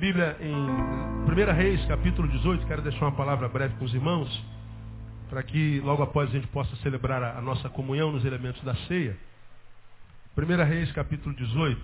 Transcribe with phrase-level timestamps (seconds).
[0.00, 2.66] Bíblia em 1 Reis, capítulo 18.
[2.66, 4.44] Quero deixar uma palavra breve com os irmãos,
[5.28, 9.14] para que logo após a gente possa celebrar a nossa comunhão nos elementos da ceia.
[10.34, 11.78] 1 Reis, capítulo 18.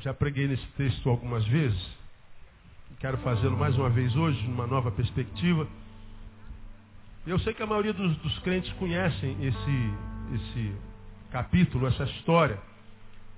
[0.00, 1.80] Já preguei nesse texto algumas vezes.
[2.98, 5.68] Quero fazê-lo mais uma vez hoje, numa nova perspectiva.
[7.24, 9.94] Eu sei que a maioria dos, dos crentes conhecem esse,
[10.34, 10.76] esse
[11.30, 12.58] capítulo, essa história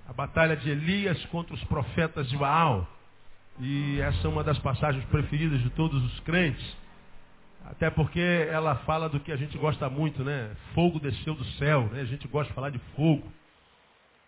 [0.06, 2.88] a batalha de Elias contra os profetas de Baal.
[3.60, 6.76] E essa é uma das passagens preferidas de todos os crentes.
[7.66, 10.50] Até porque ela fala do que a gente gosta muito, né?
[10.74, 12.02] Fogo desceu do céu, né?
[12.02, 13.32] A gente gosta de falar de fogo.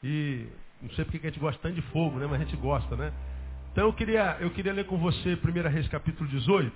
[0.03, 0.47] E
[0.81, 2.27] não sei porque a gente gosta tanto de fogo, né?
[2.27, 3.13] Mas a gente gosta, né?
[3.73, 6.73] Então eu queria, eu queria ler com você 1 Reis capítulo 18.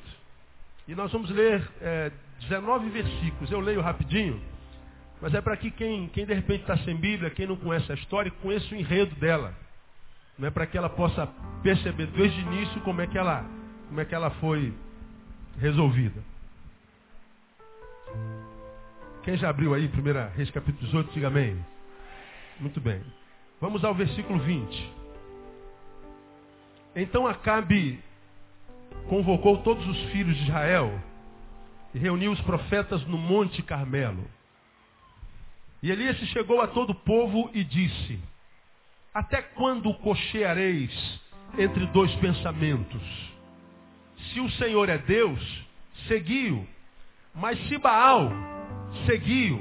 [0.88, 3.50] E nós vamos ler é, 19 versículos.
[3.50, 4.40] Eu leio rapidinho.
[5.20, 7.94] Mas é para que quem, quem de repente está sem Bíblia, quem não conhece a
[7.94, 9.54] história, conheça o enredo dela.
[10.41, 11.27] Não é para que ela possa
[11.62, 13.44] perceber desde o início como é que ela,
[13.88, 14.72] como é que ela foi
[15.58, 16.24] resolvida.
[19.22, 21.62] Quem já abriu aí, 1 Reis capítulo 18, diga amém.
[22.58, 23.02] Muito bem.
[23.61, 24.92] Vamos ao versículo 20.
[26.96, 28.02] Então Acabe
[29.11, 30.98] convocou todos os filhos de Israel
[31.92, 34.24] e reuniu os profetas no Monte Carmelo.
[35.83, 38.18] E Elias chegou a todo o povo e disse:
[39.12, 41.20] Até quando cocheareis
[41.58, 43.02] entre dois pensamentos?
[44.33, 45.40] Se o Senhor é Deus,
[46.07, 46.67] segui-o.
[47.34, 48.30] Mas se Baal,
[49.07, 49.61] segui-o.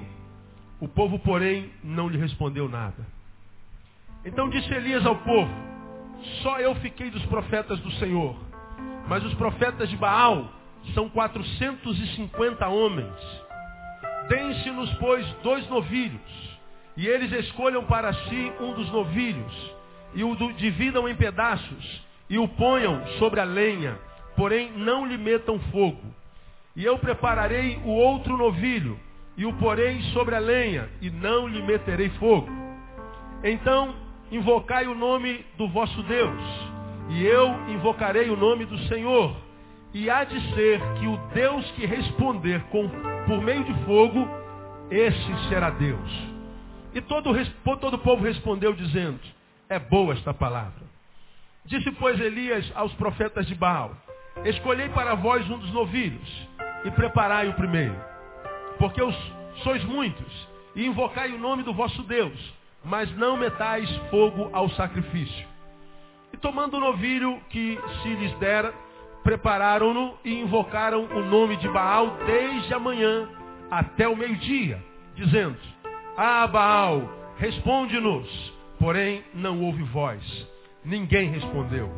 [0.79, 3.05] O povo, porém, não lhe respondeu nada.
[4.23, 5.51] Então disse Elias ao povo:
[6.43, 8.35] Só eu fiquei dos profetas do Senhor.
[9.07, 10.53] Mas os profetas de Baal
[10.93, 13.13] são 450 homens.
[14.27, 16.48] Deem-se-nos, pois, dois novilhos,
[16.99, 19.73] e eles escolham para si um dos novilhos,
[20.13, 23.97] e o dividam em pedaços, e o ponham sobre a lenha,
[24.35, 26.03] porém não lhe metam fogo.
[26.75, 28.99] E eu prepararei o outro novilho,
[29.37, 32.51] e o porei sobre a lenha, e não lhe meterei fogo.
[33.45, 33.95] Então
[34.29, 36.43] invocai o nome do vosso Deus,
[37.11, 39.33] e eu invocarei o nome do Senhor
[39.93, 42.89] e há de ser que o Deus que responder com,
[43.25, 44.27] por meio de fogo,
[44.91, 46.38] esse será Deus.
[46.93, 47.31] E todo,
[47.79, 49.19] todo o povo respondeu dizendo,
[49.67, 50.89] é boa esta palavra.
[51.65, 53.95] Disse, pois, Elias aos profetas de Baal,
[54.43, 56.47] escolhei para vós um dos novilhos
[56.83, 57.95] e preparai o primeiro.
[58.79, 59.15] Porque os
[59.63, 62.39] sois muitos e invocai o nome do vosso Deus,
[62.83, 65.47] mas não metais fogo ao sacrifício.
[66.33, 68.73] E tomando o novilho que se lhes dera,
[69.23, 73.27] prepararam-no e invocaram o nome de Baal desde a manhã
[73.69, 74.83] até o meio-dia,
[75.15, 75.57] dizendo,
[76.17, 77.01] Ah, Baal,
[77.37, 78.53] responde-nos.
[78.79, 80.47] Porém, não houve voz.
[80.83, 81.91] Ninguém respondeu.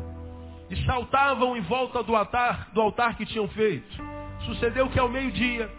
[0.70, 4.02] E saltavam em volta do altar, do altar que tinham feito.
[4.46, 5.70] Sucedeu que ao meio-dia,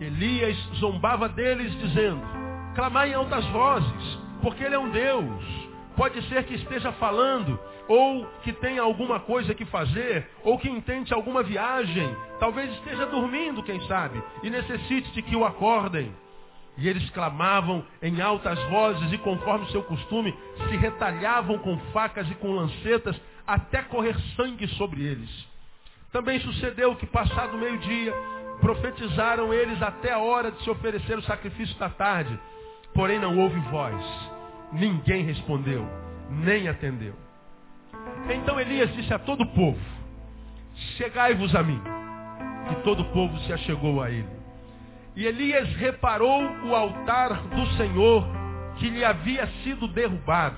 [0.00, 2.22] Elias zombava deles, dizendo,
[2.74, 5.62] Clamai em altas vozes, porque ele é um Deus
[5.96, 11.12] Pode ser que esteja falando, ou que tenha alguma coisa que fazer, ou que intente
[11.12, 12.16] alguma viagem.
[12.38, 16.12] Talvez esteja dormindo, quem sabe, e necessite de que o acordem.
[16.82, 20.36] E eles clamavam em altas vozes e, conforme seu costume,
[20.68, 23.14] se retalhavam com facas e com lancetas
[23.46, 25.30] até correr sangue sobre eles.
[26.10, 28.12] Também sucedeu que, passado meio-dia,
[28.60, 32.36] profetizaram eles até a hora de se oferecer o sacrifício da tarde.
[32.92, 34.02] Porém, não houve voz
[34.72, 35.86] Ninguém respondeu,
[36.28, 37.14] nem atendeu.
[38.28, 39.78] Então Elias disse a todo o povo:
[40.96, 41.80] Chegai-vos a mim.
[42.72, 44.41] E todo o povo se achegou a ele.
[45.14, 48.24] E Elias reparou o altar do Senhor
[48.78, 50.56] que lhe havia sido derrubado.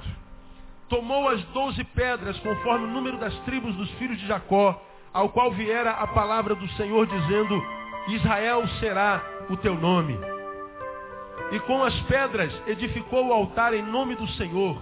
[0.88, 4.80] Tomou as doze pedras, conforme o número das tribos dos filhos de Jacó,
[5.12, 7.60] ao qual viera a palavra do Senhor, dizendo:
[8.08, 10.18] Israel será o teu nome.
[11.50, 14.80] E com as pedras edificou o altar em nome do Senhor.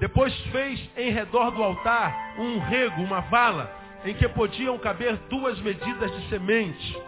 [0.00, 3.70] Depois fez em redor do altar um rego, uma vala,
[4.04, 6.98] em que podiam caber duas medidas de semente.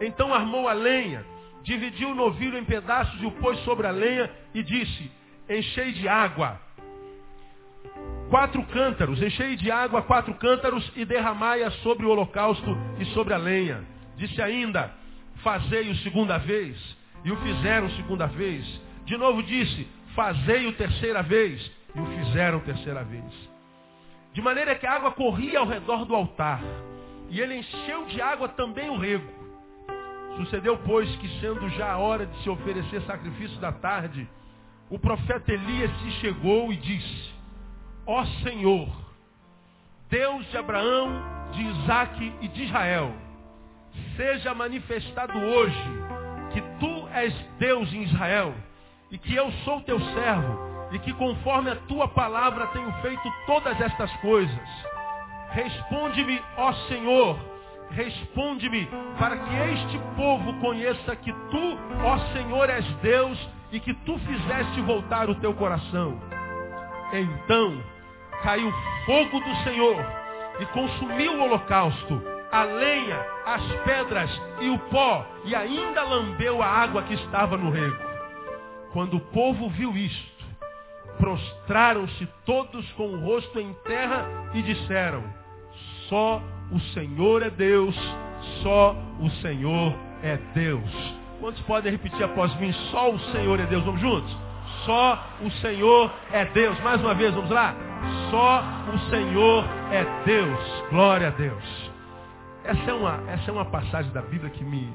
[0.00, 1.24] Então armou a lenha,
[1.62, 5.10] dividiu o novilho em pedaços e o pôs sobre a lenha e disse,
[5.48, 6.60] enchei de água
[8.32, 13.36] quatro cântaros, enchei de água quatro cântaros e derramai-a sobre o holocausto e sobre a
[13.36, 13.84] lenha.
[14.16, 14.90] Disse ainda,
[15.42, 16.78] fazei-o segunda vez.
[17.24, 18.64] E o fizeram segunda vez.
[19.04, 21.60] De novo disse, fazei-o terceira vez.
[21.94, 23.50] E o fizeram terceira vez.
[24.32, 26.62] De maneira que a água corria ao redor do altar.
[27.28, 29.41] E ele encheu de água também o rego.
[30.36, 34.28] Sucedeu, pois, que sendo já a hora de se oferecer sacrifício da tarde,
[34.90, 37.32] o profeta Elias se chegou e disse,
[38.06, 38.88] Ó Senhor,
[40.08, 41.10] Deus de Abraão,
[41.52, 43.12] de Isaac e de Israel,
[44.16, 46.02] seja manifestado hoje
[46.52, 48.54] que tu és Deus em Israel
[49.10, 53.80] e que eu sou teu servo e que conforme a tua palavra tenho feito todas
[53.80, 54.68] estas coisas.
[55.50, 57.38] Responde-me, ó Senhor,
[57.92, 63.38] responde-me, para que este povo conheça que tu, ó Senhor, és Deus
[63.70, 66.20] e que tu fizeste voltar o teu coração.
[67.12, 67.82] Então
[68.42, 68.72] caiu
[69.06, 69.96] fogo do Senhor
[70.60, 74.30] e consumiu o holocausto, a lenha, as pedras
[74.60, 78.12] e o pó, e ainda lambeu a água que estava no rego.
[78.92, 80.44] Quando o povo viu isto,
[81.18, 85.24] prostraram-se todos com o rosto em terra e disseram:
[86.08, 86.42] Só
[86.72, 87.94] o Senhor é Deus,
[88.62, 90.90] só o Senhor é Deus.
[91.38, 92.72] Quantos podem repetir após mim?
[92.90, 93.84] Só o Senhor é Deus.
[93.84, 94.36] Vamos juntos?
[94.86, 96.78] Só o Senhor é Deus.
[96.80, 97.74] Mais uma vez, vamos lá?
[98.30, 98.62] Só
[98.94, 100.60] o Senhor é Deus.
[100.90, 101.92] Glória a Deus.
[102.64, 104.88] Essa é uma, essa é uma passagem da Bíblia que me,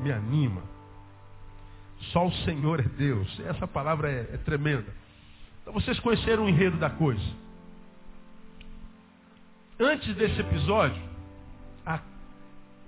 [0.00, 0.62] me anima.
[2.12, 3.40] Só o Senhor é Deus.
[3.40, 4.86] Essa palavra é, é tremenda.
[5.60, 7.20] Então vocês conheceram o enredo da coisa.
[9.80, 11.07] Antes desse episódio,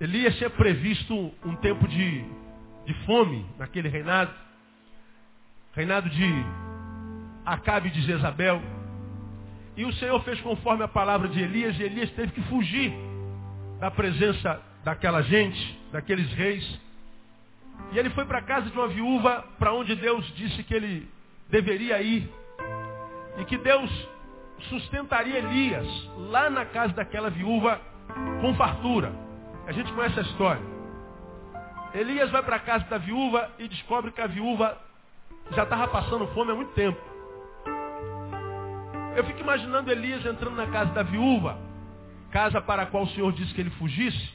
[0.01, 1.15] Elias tinha previsto
[1.45, 2.25] um tempo de,
[2.87, 4.33] de fome naquele reinado.
[5.75, 6.27] Reinado de
[7.45, 8.63] Acabe de Jezabel.
[9.77, 12.93] E o Senhor fez conforme a palavra de Elias, e Elias teve que fugir
[13.79, 16.81] da presença daquela gente, daqueles reis.
[17.93, 21.09] E ele foi para a casa de uma viúva para onde Deus disse que ele
[21.51, 22.27] deveria ir.
[23.39, 23.91] E que Deus
[24.71, 25.87] sustentaria Elias
[26.17, 27.79] lá na casa daquela viúva
[28.41, 29.30] com fartura.
[29.67, 30.63] A gente conhece a história.
[31.95, 34.79] Elias vai para a casa da viúva e descobre que a viúva
[35.53, 37.01] já estava passando fome há muito tempo.
[39.17, 41.59] Eu fico imaginando Elias entrando na casa da viúva,
[42.31, 44.31] casa para a qual o Senhor disse que ele fugisse,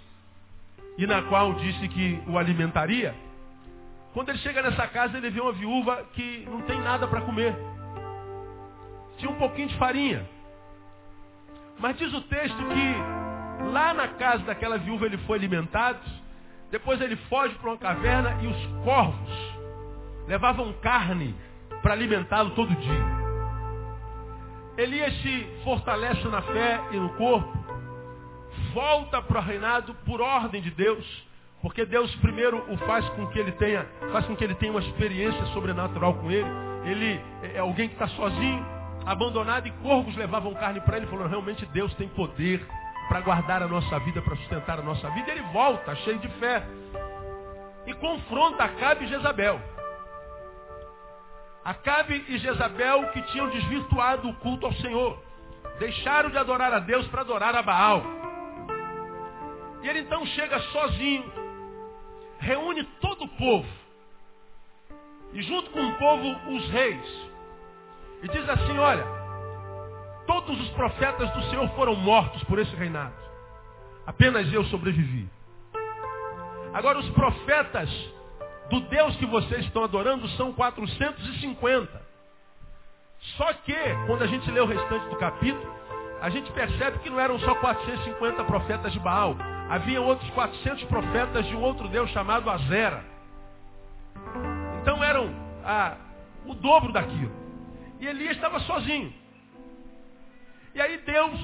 [0.97, 3.15] e na qual disse que o alimentaria.
[4.13, 7.55] Quando ele chega nessa casa, ele vê uma viúva que não tem nada para comer.
[9.17, 10.27] Tinha um pouquinho de farinha.
[11.79, 13.24] Mas diz o texto que
[13.71, 15.99] lá na casa daquela viúva ele foi alimentado.
[16.71, 19.55] Depois ele foge para uma caverna e os corvos
[20.27, 21.35] levavam carne
[21.81, 23.15] para alimentá-lo todo dia.
[24.77, 27.57] Elias se fortalece na fé e no corpo,
[28.73, 31.05] volta para o reinado por ordem de Deus,
[31.61, 34.81] porque Deus primeiro o faz com que ele tenha, faz com que ele tenha uma
[34.81, 36.49] experiência sobrenatural com ele.
[36.83, 37.21] Ele
[37.53, 38.65] é alguém que está sozinho,
[39.05, 42.65] abandonado, e corvos levavam carne para ele, falou, realmente Deus tem poder
[43.07, 45.31] para guardar a nossa vida, para sustentar a nossa vida.
[45.31, 46.63] Ele volta, cheio de fé,
[47.85, 49.59] e confronta Acabe e Jezabel.
[51.63, 55.19] Acabe e Jezabel que tinham desvirtuado o culto ao Senhor.
[55.79, 58.03] Deixaram de adorar a Deus para adorar a Baal.
[59.81, 61.31] E ele então chega sozinho,
[62.39, 63.67] reúne todo o povo.
[65.33, 67.29] E junto com o povo, os reis.
[68.23, 69.05] E diz assim, olha,
[70.25, 73.13] todos os profetas do Senhor foram mortos por esse reinado.
[74.05, 75.27] Apenas eu sobrevivi.
[76.73, 77.89] Agora os profetas
[78.69, 82.05] do Deus que vocês estão adorando são 450.
[83.37, 85.73] Só que, quando a gente lê o restante do capítulo,
[86.21, 89.35] a gente percebe que não eram só 450 profetas de Baal.
[89.69, 93.03] Havia outros 400 profetas de um outro Deus chamado Azera.
[94.81, 95.95] Então eram ah,
[96.45, 97.31] o dobro daquilo.
[97.99, 99.13] E Elias estava sozinho.
[100.75, 101.39] E aí Deus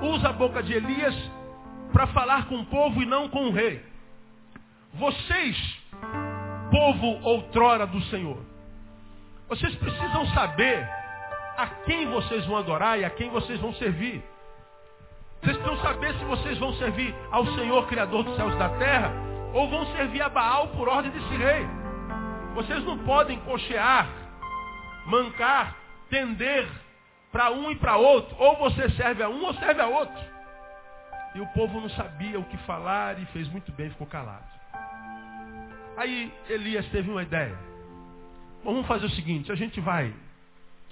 [0.00, 1.14] usa a boca de Elias
[1.92, 3.84] para falar com o povo e não com o rei.
[4.94, 5.84] Vocês
[6.70, 8.38] povo outrora do Senhor.
[9.50, 10.88] Vocês precisam saber
[11.58, 14.24] a quem vocês vão adorar e a quem vocês vão servir.
[15.42, 19.12] Vocês precisam saber se vocês vão servir ao Senhor Criador dos céus e da terra
[19.52, 21.66] ou vão servir a Baal por ordem desse rei.
[22.54, 24.08] Vocês não podem cochear,
[25.06, 25.76] mancar,
[26.08, 26.66] tender
[27.34, 28.32] para um e para outro.
[28.38, 30.24] Ou você serve a um ou serve a outro.
[31.34, 34.46] E o povo não sabia o que falar e fez muito bem, ficou calado.
[35.96, 37.58] Aí Elias teve uma ideia.
[38.62, 40.14] Vamos fazer o seguinte, a gente vai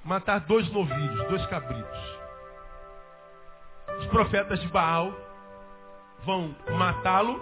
[0.04, 2.18] matar dois novilhos, dois cabritos.
[4.00, 5.14] Os profetas de Baal
[6.24, 7.40] vão matá-lo,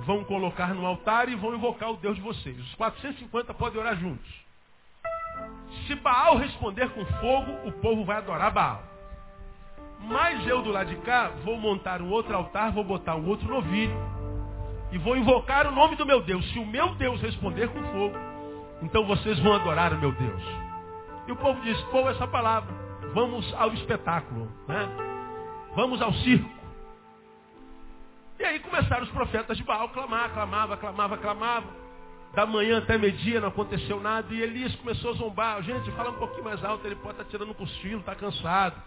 [0.00, 2.58] vão colocar no altar e vão invocar o Deus de vocês.
[2.58, 4.49] Os 450 podem orar juntos.
[5.86, 8.82] Se Baal responder com fogo, o povo vai adorar Baal.
[10.00, 13.48] Mas eu do lado de cá vou montar um outro altar, vou botar um outro
[13.48, 13.94] novilho
[14.90, 16.48] e vou invocar o nome do meu Deus.
[16.52, 18.16] Se o meu Deus responder com fogo,
[18.82, 20.42] então vocês vão adorar o meu Deus.
[21.26, 22.74] E o povo diz, pô, essa palavra,
[23.14, 24.50] vamos ao espetáculo.
[24.66, 25.10] Né?
[25.74, 26.50] vamos ao circo.
[28.38, 31.66] E aí começaram os profetas de Baal a clamar, clamava, clamava, clamava.
[32.34, 34.32] Da manhã até meio-dia não aconteceu nada.
[34.32, 35.62] E Elias começou a zombar.
[35.62, 38.80] Gente, fala um pouquinho mais alto, ele pode estar tá tirando um cochilo, está cansado.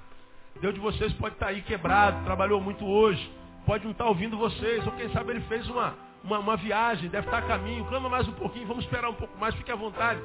[0.61, 3.31] Deus de vocês pode estar tá aí quebrado, trabalhou muito hoje.
[3.65, 4.85] Pode não estar tá ouvindo vocês.
[4.85, 7.85] Ou quem sabe ele fez uma, uma, uma viagem, deve estar a caminho.
[7.85, 10.21] Clama mais um pouquinho, vamos esperar um pouco mais, fique à vontade.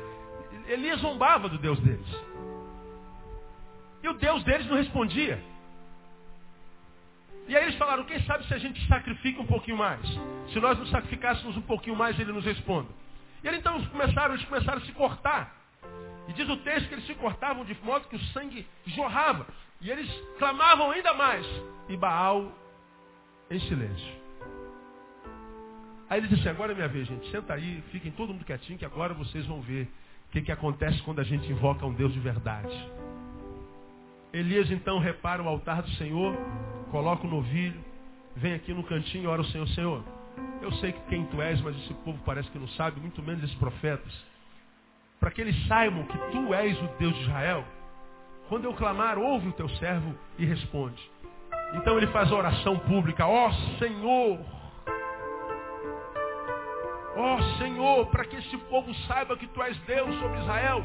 [0.66, 2.06] Elias zombava do Deus deles.
[4.02, 5.42] E o Deus deles não respondia.
[7.48, 10.00] E aí eles falaram, quem sabe se a gente sacrifica um pouquinho mais?
[10.52, 12.88] Se nós nos sacrificássemos um pouquinho mais, ele nos responda.
[13.42, 15.54] E eles então começaram, eles começaram a se cortar.
[16.28, 19.47] E diz o texto que eles se cortavam de modo que o sangue jorrava.
[19.80, 21.47] E eles clamavam ainda mais.
[21.88, 22.52] E Baal
[23.50, 24.18] em silêncio.
[26.11, 27.30] Aí ele disse, agora é minha vez, gente.
[27.30, 29.85] Senta aí, fiquem todo mundo quietinho, que agora vocês vão ver
[30.28, 32.90] o que, que acontece quando a gente invoca um Deus de verdade.
[34.33, 36.37] Elias então repara o altar do Senhor,
[36.90, 37.83] coloca o novilho,
[38.37, 40.04] vem aqui no cantinho e ora o Senhor, Senhor,
[40.61, 43.42] eu sei que quem tu és, mas esse povo parece que não sabe, muito menos
[43.45, 44.12] esses profetas.
[45.21, 47.64] Para que eles saibam que tu és o Deus de Israel,
[48.49, 51.02] quando eu clamar, ouve o teu servo e responde.
[51.75, 54.40] Então ele faz a oração pública, ó oh, Senhor,
[57.16, 60.85] ó oh, Senhor, para que esse povo saiba que tu és Deus sobre Israel,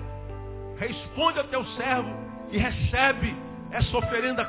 [0.78, 2.10] responde ao teu servo
[2.52, 3.36] e recebe
[3.72, 4.46] essa oferenda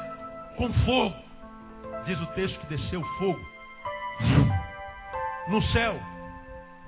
[0.56, 1.14] com fogo.
[2.04, 3.53] Diz o texto que desceu fogo
[5.48, 5.98] no céu,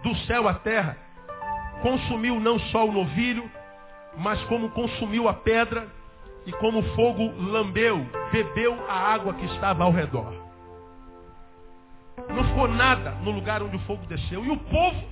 [0.02, 0.96] do céu à terra,
[1.82, 3.50] consumiu não só o novilho,
[4.16, 5.86] mas como consumiu a pedra
[6.46, 10.32] e como o fogo lambeu, bebeu a água que estava ao redor.
[12.28, 14.44] Não ficou nada no lugar onde o fogo desceu.
[14.44, 15.04] E o povo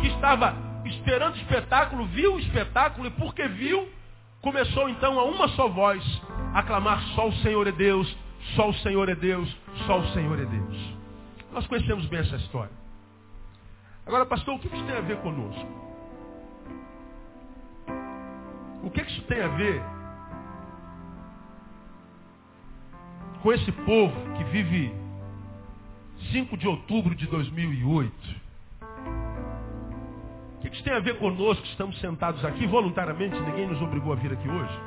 [0.00, 3.88] que estava esperando o espetáculo, viu o espetáculo e porque viu,
[4.40, 6.02] começou então a uma só voz
[6.54, 8.16] a clamar só o Senhor é Deus,
[8.54, 9.54] só o Senhor é Deus,
[9.86, 10.95] só o Senhor é Deus.
[11.56, 12.70] Nós conhecemos bem essa história.
[14.04, 15.66] Agora, pastor, o que isso tem a ver conosco?
[18.84, 19.82] O que isso tem a ver
[23.40, 24.94] com esse povo que vive
[26.30, 28.12] 5 de outubro de 2008?
[30.56, 33.34] O que isso tem a ver conosco que estamos sentados aqui voluntariamente?
[33.40, 34.78] Ninguém nos obrigou a vir aqui hoje.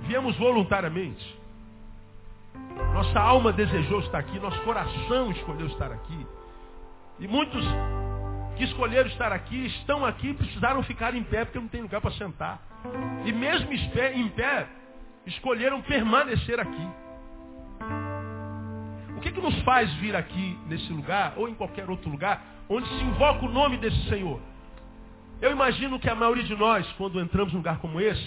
[0.00, 1.45] Viemos voluntariamente.
[2.96, 6.26] Nossa alma desejou estar aqui, nosso coração escolheu estar aqui.
[7.20, 7.62] E muitos
[8.56, 12.10] que escolheram estar aqui estão aqui precisaram ficar em pé porque não tem lugar para
[12.12, 12.58] sentar.
[13.26, 14.66] E mesmo em pé,
[15.26, 16.88] escolheram permanecer aqui.
[19.14, 22.88] O que, que nos faz vir aqui nesse lugar, ou em qualquer outro lugar, onde
[22.88, 24.40] se invoca o nome desse Senhor?
[25.42, 28.26] Eu imagino que a maioria de nós, quando entramos num lugar como esse,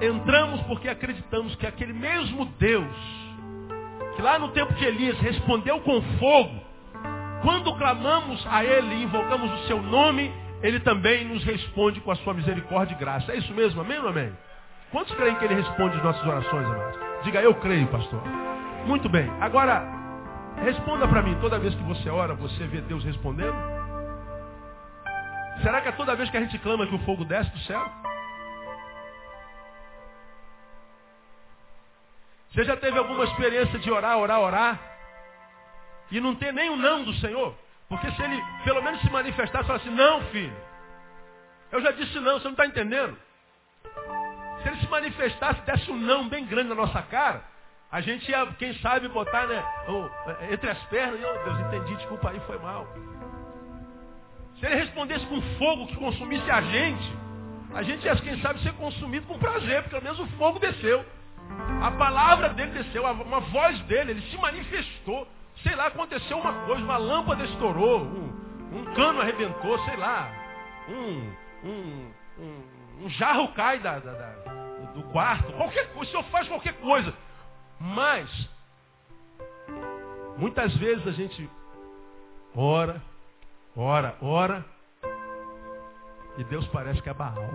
[0.00, 3.27] entramos porque acreditamos que aquele mesmo Deus,
[4.18, 6.60] que lá no tempo de Elias respondeu com fogo,
[7.40, 12.16] quando clamamos a Ele e invocamos o seu nome, Ele também nos responde com a
[12.16, 13.30] sua misericórdia e graça.
[13.30, 14.36] É isso mesmo, amém ou amém?
[14.90, 16.98] Quantos creem que Ele responde as nossas orações, amados?
[17.22, 18.20] Diga, eu creio, pastor.
[18.86, 19.30] Muito bem.
[19.40, 19.86] Agora,
[20.64, 23.54] responda para mim, toda vez que você ora, você vê Deus respondendo?
[25.62, 27.88] Será que é toda vez que a gente clama que o fogo desce do céu?
[32.50, 34.80] Você já teve alguma experiência de orar, orar, orar?
[36.10, 37.54] E não ter nem o não do Senhor?
[37.88, 40.56] Porque se ele pelo menos se manifestasse e falasse, não, filho.
[41.70, 43.16] Eu já disse não, você não está entendendo.
[44.62, 47.42] Se ele se manifestasse, desse um não bem grande na nossa cara,
[47.90, 49.64] a gente ia, quem sabe, botar né,
[50.50, 52.86] entre as pernas, e, oh Deus, entendi, desculpa aí, foi mal.
[54.58, 57.12] Se ele respondesse com fogo que consumisse a gente,
[57.74, 61.04] a gente ia, quem sabe, ser consumido com prazer, porque pelo menos o fogo desceu.
[61.82, 65.26] A palavra dele desceu, uma voz dele, ele se manifestou.
[65.62, 68.32] Sei lá, aconteceu uma coisa, uma lâmpada estourou, um,
[68.72, 70.30] um cano arrebentou, sei lá,
[70.88, 74.30] um, um, um, um jarro cai da, da, da,
[74.94, 77.12] do quarto, qualquer coisa, o senhor faz qualquer coisa.
[77.80, 78.48] Mas,
[80.36, 81.50] muitas vezes a gente
[82.54, 83.02] ora,
[83.80, 84.64] Ora, ora.
[86.36, 87.48] E Deus parece que é Baal.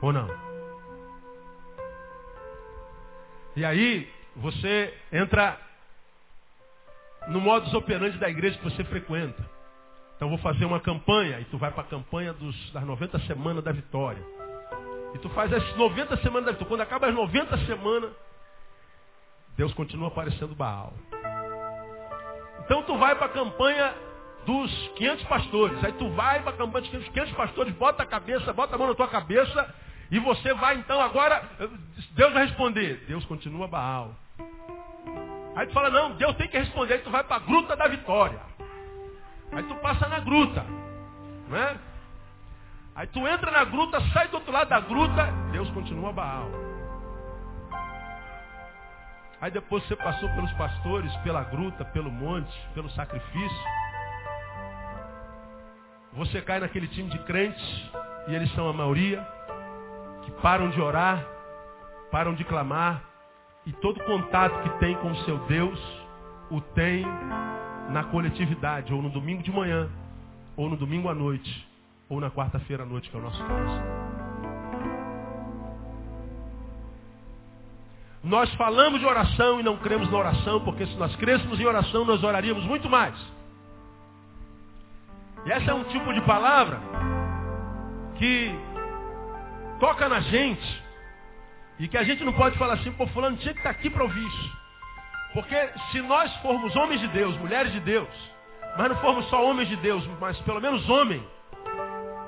[0.00, 0.26] Ou não?
[3.54, 5.58] E aí, você entra
[7.28, 9.44] no modus operandi da igreja que você frequenta.
[10.16, 13.62] Então vou fazer uma campanha, e tu vai para a campanha dos, das 90 semanas
[13.62, 14.22] da vitória.
[15.14, 16.68] E tu faz as 90 semanas da vitória.
[16.68, 18.10] Quando acaba as 90 semanas,
[19.56, 20.92] Deus continua aparecendo Baal.
[22.64, 23.94] Então tu vai para a campanha
[24.46, 25.84] dos 500 pastores.
[25.84, 28.88] Aí tu vai para a campanha dos 500 pastores, bota a cabeça, bota a mão
[28.88, 29.74] na tua cabeça
[30.12, 31.42] E você vai então agora,
[32.10, 33.02] Deus vai responder.
[33.08, 34.14] Deus continua Baal.
[35.56, 37.88] Aí tu fala, não, Deus tem que responder, aí tu vai para a gruta da
[37.88, 38.38] vitória.
[39.52, 40.66] Aí tu passa na gruta.
[41.48, 41.76] Não é?
[42.94, 46.50] Aí tu entra na gruta, sai do outro lado da gruta, Deus continua Baal.
[49.40, 53.64] Aí depois você passou pelos pastores, pela gruta, pelo monte, pelo sacrifício.
[56.12, 57.90] Você cai naquele time de crentes,
[58.28, 59.26] e eles são a maioria,
[60.22, 61.24] que param de orar,
[62.10, 63.02] param de clamar,
[63.64, 65.78] e todo contato que tem com o seu Deus,
[66.50, 67.04] o tem
[67.90, 69.88] na coletividade, ou no domingo de manhã,
[70.56, 71.68] ou no domingo à noite,
[72.08, 73.82] ou na quarta-feira à noite, que é o nosso caso.
[78.22, 82.04] Nós falamos de oração e não cremos na oração, porque se nós crêssemos em oração,
[82.04, 83.14] nós oraríamos muito mais.
[85.44, 86.80] E essa é um tipo de palavra
[88.16, 88.54] que
[89.82, 90.82] toca na gente
[91.76, 94.04] e que a gente não pode falar assim, pô, fulano tinha que estar aqui para
[94.04, 94.56] ouvir isso.
[95.34, 95.56] Porque
[95.90, 98.08] se nós formos homens de Deus, mulheres de Deus,
[98.78, 101.20] mas não formos só homens de Deus, mas pelo menos homem,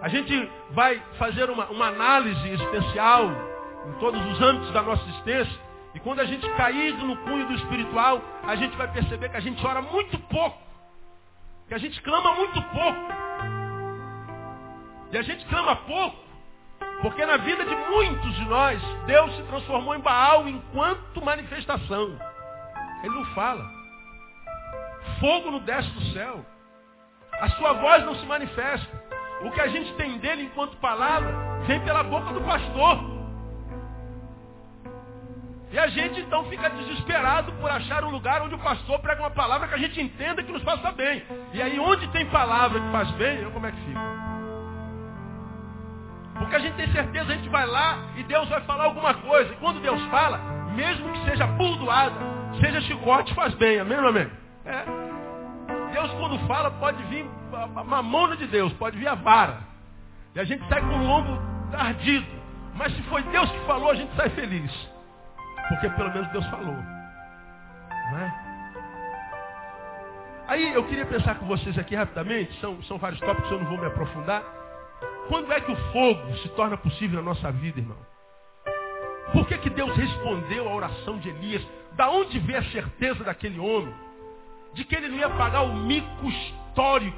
[0.02, 3.30] a gente vai fazer uma, uma análise especial
[3.86, 5.60] em todos os âmbitos da nossa existência.
[5.94, 9.40] E quando a gente cair no cunho do espiritual, a gente vai perceber que a
[9.40, 10.58] gente ora muito pouco.
[11.68, 13.12] Que a gente clama muito pouco.
[15.12, 16.23] E a gente clama pouco
[17.04, 22.18] porque na vida de muitos de nós, Deus se transformou em Baal enquanto manifestação.
[23.02, 23.62] Ele não fala.
[25.20, 26.42] Fogo não desce do céu.
[27.42, 29.04] A sua voz não se manifesta.
[29.42, 31.30] O que a gente tem dele enquanto palavra
[31.66, 32.98] vem pela boca do pastor.
[35.72, 39.30] E a gente então fica desesperado por achar um lugar onde o pastor prega uma
[39.30, 41.22] palavra que a gente entenda que nos faça bem.
[41.52, 44.23] E aí onde tem palavra que faz bem, como é que fica?
[46.38, 49.52] Porque a gente tem certeza, a gente vai lá e Deus vai falar alguma coisa.
[49.52, 50.38] E quando Deus fala,
[50.74, 52.16] mesmo que seja burdoada,
[52.60, 53.78] seja chicote, faz bem.
[53.78, 54.30] Amém ou amém?
[54.64, 54.84] É.
[55.92, 59.58] Deus quando fala pode vir a mamona de Deus, pode vir a vara.
[60.34, 61.38] E a gente sai com o lombo
[61.72, 62.26] ardido.
[62.74, 64.72] Mas se foi Deus que falou, a gente sai feliz.
[65.68, 66.74] Porque pelo menos Deus falou.
[66.74, 68.44] Não é?
[70.46, 73.78] Aí eu queria pensar com vocês aqui rapidamente, são, são vários tópicos, eu não vou
[73.78, 74.42] me aprofundar.
[75.28, 77.98] Quando é que o fogo se torna possível na nossa vida, irmão?
[79.32, 81.66] Por que, que Deus respondeu à oração de Elias?
[81.92, 83.94] Da onde veio a certeza daquele homem?
[84.74, 87.16] De que ele não ia pagar o mico histórico.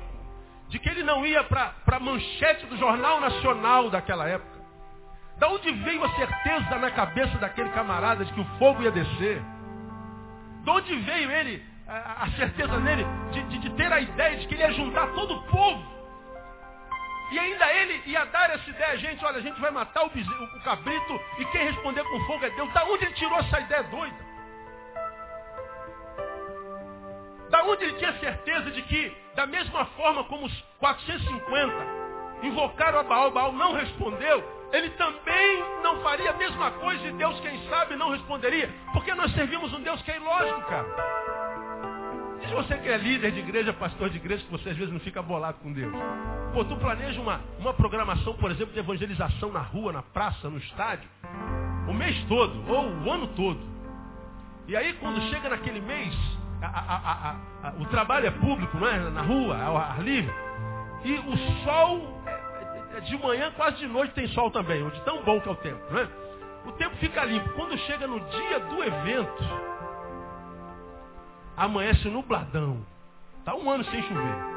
[0.69, 4.57] De que ele não ia para a manchete do Jornal Nacional daquela época.
[5.39, 9.43] Da onde veio a certeza na cabeça daquele camarada de que o fogo ia descer?
[10.63, 14.47] De onde veio ele, a, a certeza nele, de, de, de ter a ideia de
[14.47, 15.96] que ele ia juntar todo o povo?
[17.31, 20.61] E ainda ele ia dar essa ideia, gente, olha, a gente vai matar o, o
[20.63, 22.73] cabrito e quem responder com fogo é Deus.
[22.73, 24.27] Da onde ele tirou essa ideia doida?
[27.51, 31.75] Da onde ele tinha certeza de que, da mesma forma como os 450
[32.43, 37.39] invocaram a Baal, Baal não respondeu, ele também não faria a mesma coisa e Deus,
[37.41, 38.73] quem sabe, não responderia.
[38.93, 41.46] Porque nós servimos um Deus que é ilógico, cara.
[42.45, 45.01] Se você que é líder de igreja, pastor de igreja, que você às vezes não
[45.01, 45.93] fica bolado com Deus.
[46.53, 50.59] Pô, tu planeja uma, uma programação, por exemplo, de evangelização na rua, na praça, no
[50.59, 51.09] estádio,
[51.89, 53.61] o mês todo, ou o ano todo.
[54.69, 56.15] E aí quando chega naquele mês,
[56.63, 57.37] a, a,
[57.69, 58.99] a, o trabalho é público, não é?
[59.11, 60.33] Na rua, ao ar livre.
[61.05, 65.23] E o sol, é, é de manhã, quase de noite tem sol também, de tão
[65.23, 66.09] bom que é o tempo, não é?
[66.67, 67.49] O tempo fica limpo.
[67.51, 69.45] Quando chega no dia do evento,
[71.57, 72.85] amanhece nubladão.
[73.39, 74.57] Está um ano sem chover.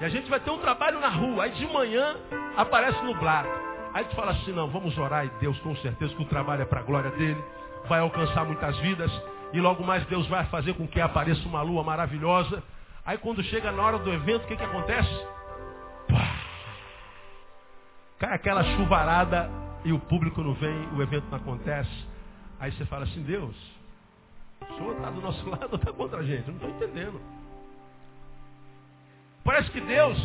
[0.00, 1.44] E a gente vai ter um trabalho na rua.
[1.44, 2.16] Aí de manhã
[2.56, 3.48] aparece nublado.
[3.94, 6.66] Aí tu fala assim, não, vamos orar e Deus com certeza que o trabalho é
[6.66, 7.42] para a glória dele.
[7.88, 9.10] Vai alcançar muitas vidas.
[9.52, 12.62] E logo mais Deus vai fazer com que apareça uma lua maravilhosa.
[13.04, 15.26] Aí quando chega na hora do evento, o que, que acontece?
[16.08, 16.36] Pá!
[18.18, 19.50] Cai aquela chuvarada
[19.84, 22.06] e o público não vem, o evento não acontece.
[22.58, 23.54] Aí você fala assim, Deus,
[24.60, 26.48] o senhor está do nosso lado ou está contra a gente?
[26.48, 27.20] Eu não estou entendendo.
[29.44, 30.18] Parece que Deus,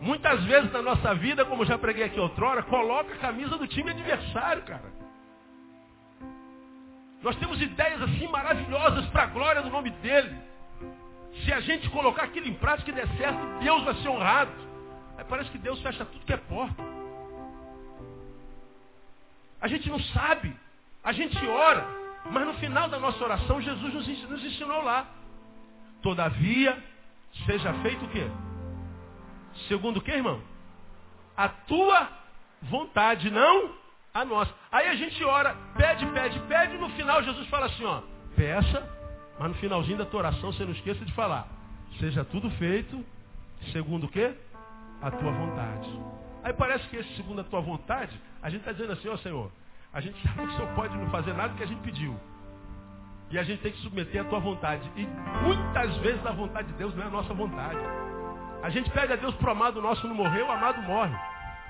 [0.00, 3.90] muitas vezes na nossa vida, como já preguei aqui outrora, coloca a camisa do time
[3.90, 4.98] adversário, cara.
[7.22, 10.36] Nós temos ideias assim maravilhosas para a glória do nome dele.
[11.44, 14.52] Se a gente colocar aquilo em prática e der certo, Deus vai ser honrado.
[15.16, 16.82] Aí parece que Deus fecha tudo que é porta.
[19.60, 20.54] A gente não sabe.
[21.02, 21.86] A gente ora.
[22.30, 25.06] Mas no final da nossa oração, Jesus nos ensinou lá.
[26.02, 26.76] Todavia,
[27.46, 28.26] seja feito o quê?
[29.66, 30.40] Segundo o que, irmão?
[31.36, 32.08] A tua
[32.62, 33.74] vontade, não
[34.12, 34.48] a nós.
[34.70, 38.02] Aí a gente ora, pede, pede, pede, e no final Jesus fala assim, ó,
[38.36, 38.88] peça,
[39.38, 41.46] mas no finalzinho da tua oração você não esqueça de falar,
[41.98, 43.04] seja tudo feito,
[43.72, 44.34] segundo o quê?
[45.00, 45.88] A tua vontade.
[46.42, 49.52] Aí parece que esse segundo a tua vontade, a gente está dizendo assim, ó Senhor,
[49.92, 52.18] a gente sabe que o Senhor pode não fazer nada que a gente pediu.
[53.30, 54.90] E a gente tem que submeter a tua vontade.
[54.96, 55.06] E
[55.42, 57.78] muitas vezes a vontade de Deus não é a nossa vontade.
[58.62, 61.14] A gente pede a Deus para o amado nosso não morrer, o amado morre.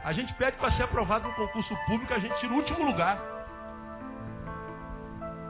[0.05, 3.19] A gente pede para ser aprovado no concurso público, a gente tira o último lugar.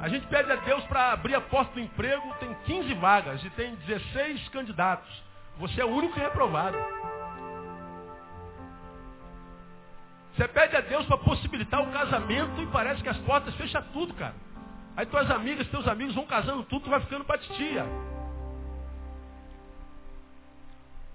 [0.01, 3.51] A gente pede a Deus para abrir a porta do emprego, tem 15 vagas e
[3.51, 5.23] tem 16 candidatos.
[5.59, 6.79] Você é o único reprovado.
[10.39, 14.15] Você pede a Deus para possibilitar o casamento e parece que as portas fecham tudo,
[14.15, 14.37] cara.
[14.97, 17.85] Aí tuas amigas, teus amigos vão casando tudo, tu vai ficando para titia.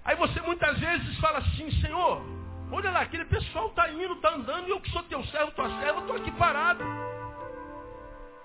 [0.04, 2.22] Aí você muitas vezes fala assim, Senhor,
[2.70, 5.70] olha lá, aquele pessoal está indo, está andando, e eu que sou teu servo, tua
[5.80, 6.84] serva, estou aqui parado.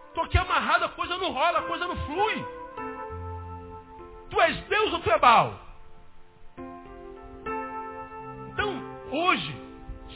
[0.07, 2.45] Estou aqui amarrado, a coisa não rola, a coisa não flui.
[4.29, 5.59] Tu és Deus ou tu é Baal?
[8.53, 9.68] Então, hoje,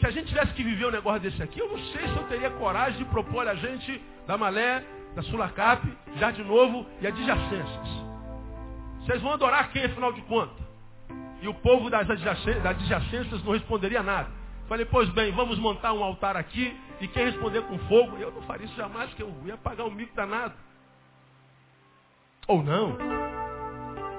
[0.03, 2.23] se a gente tivesse que viver um negócio desse aqui, eu não sei se eu
[2.25, 4.83] teria coragem de propor a gente da Malé,
[5.15, 5.81] da Sulacap,
[6.17, 7.87] Jardim Novo e adjacências.
[8.99, 10.61] Vocês vão adorar quem, afinal de contas?
[11.41, 14.29] E o povo das adjacências não responderia nada.
[14.67, 18.41] Falei, pois bem, vamos montar um altar aqui e quem responder com fogo, eu não
[18.41, 20.53] faria isso jamais, porque eu ia pagar um mico danado.
[22.45, 22.97] Ou não.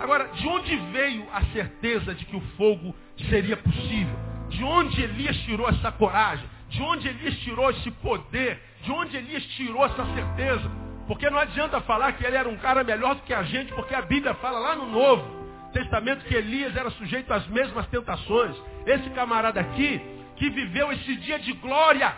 [0.01, 2.95] Agora, de onde veio a certeza de que o fogo
[3.29, 4.34] seria possível?
[4.55, 6.49] De onde Elias tirou essa coragem?
[6.69, 8.61] De onde Elias tirou esse poder?
[8.83, 10.71] De onde Elias tirou essa certeza?
[11.09, 13.95] Porque não adianta falar que ele era um cara melhor do que a gente, porque
[13.95, 18.57] a Bíblia fala lá no Novo Testamento que Elias era sujeito às mesmas tentações.
[18.87, 20.01] Esse camarada aqui,
[20.37, 22.17] que viveu esse dia de glória,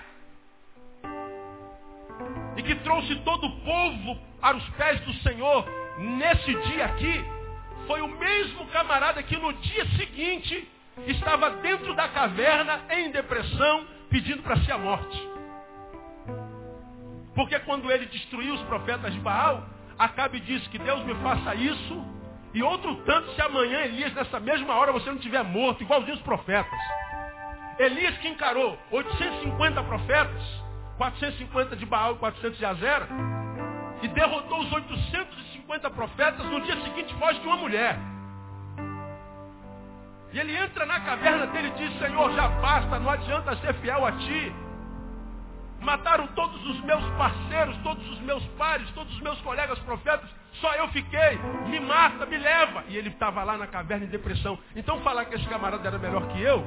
[2.55, 5.67] e que trouxe todo o povo para os pés do Senhor
[5.99, 7.25] nesse dia aqui,
[7.87, 10.69] foi o mesmo camarada que no dia seguinte
[11.07, 15.29] estava dentro da caverna em depressão, pedindo para si a morte.
[17.35, 19.67] Porque quando ele destruiu os profetas de Baal,
[19.99, 22.05] Acabe disse que Deus me faça isso
[22.57, 26.23] e outro tanto se amanhã, Elias, nessa mesma hora, você não tiver morto, igualzinho os
[26.23, 26.81] profetas.
[27.79, 30.43] Elias que encarou 850 profetas,
[30.97, 33.09] 450 de Baal e 400 de Azera,
[34.03, 37.99] e derrotou os 850 profetas, no dia seguinte foge de uma mulher.
[40.33, 44.05] E ele entra na caverna dele e diz, Senhor, já basta, não adianta ser fiel
[44.05, 44.53] a ti.
[45.81, 50.29] Mataram todos os meus parceiros, todos os meus pares, todos os meus colegas profetas.
[50.55, 51.39] Só eu fiquei.
[51.69, 52.85] Me mata, me leva.
[52.89, 54.59] E ele estava lá na caverna em depressão.
[54.75, 56.67] Então falar que esse camarada era melhor que eu,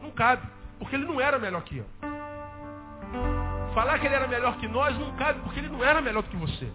[0.00, 0.46] não cabe.
[0.78, 1.86] Porque ele não era melhor que eu.
[3.74, 6.36] Falar que ele era melhor que nós não cabe, porque ele não era melhor que
[6.36, 6.68] você.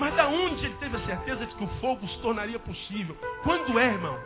[0.00, 3.16] Mas da onde ele teve a certeza de que o fogo se tornaria possível?
[3.44, 4.18] Quando é, irmão?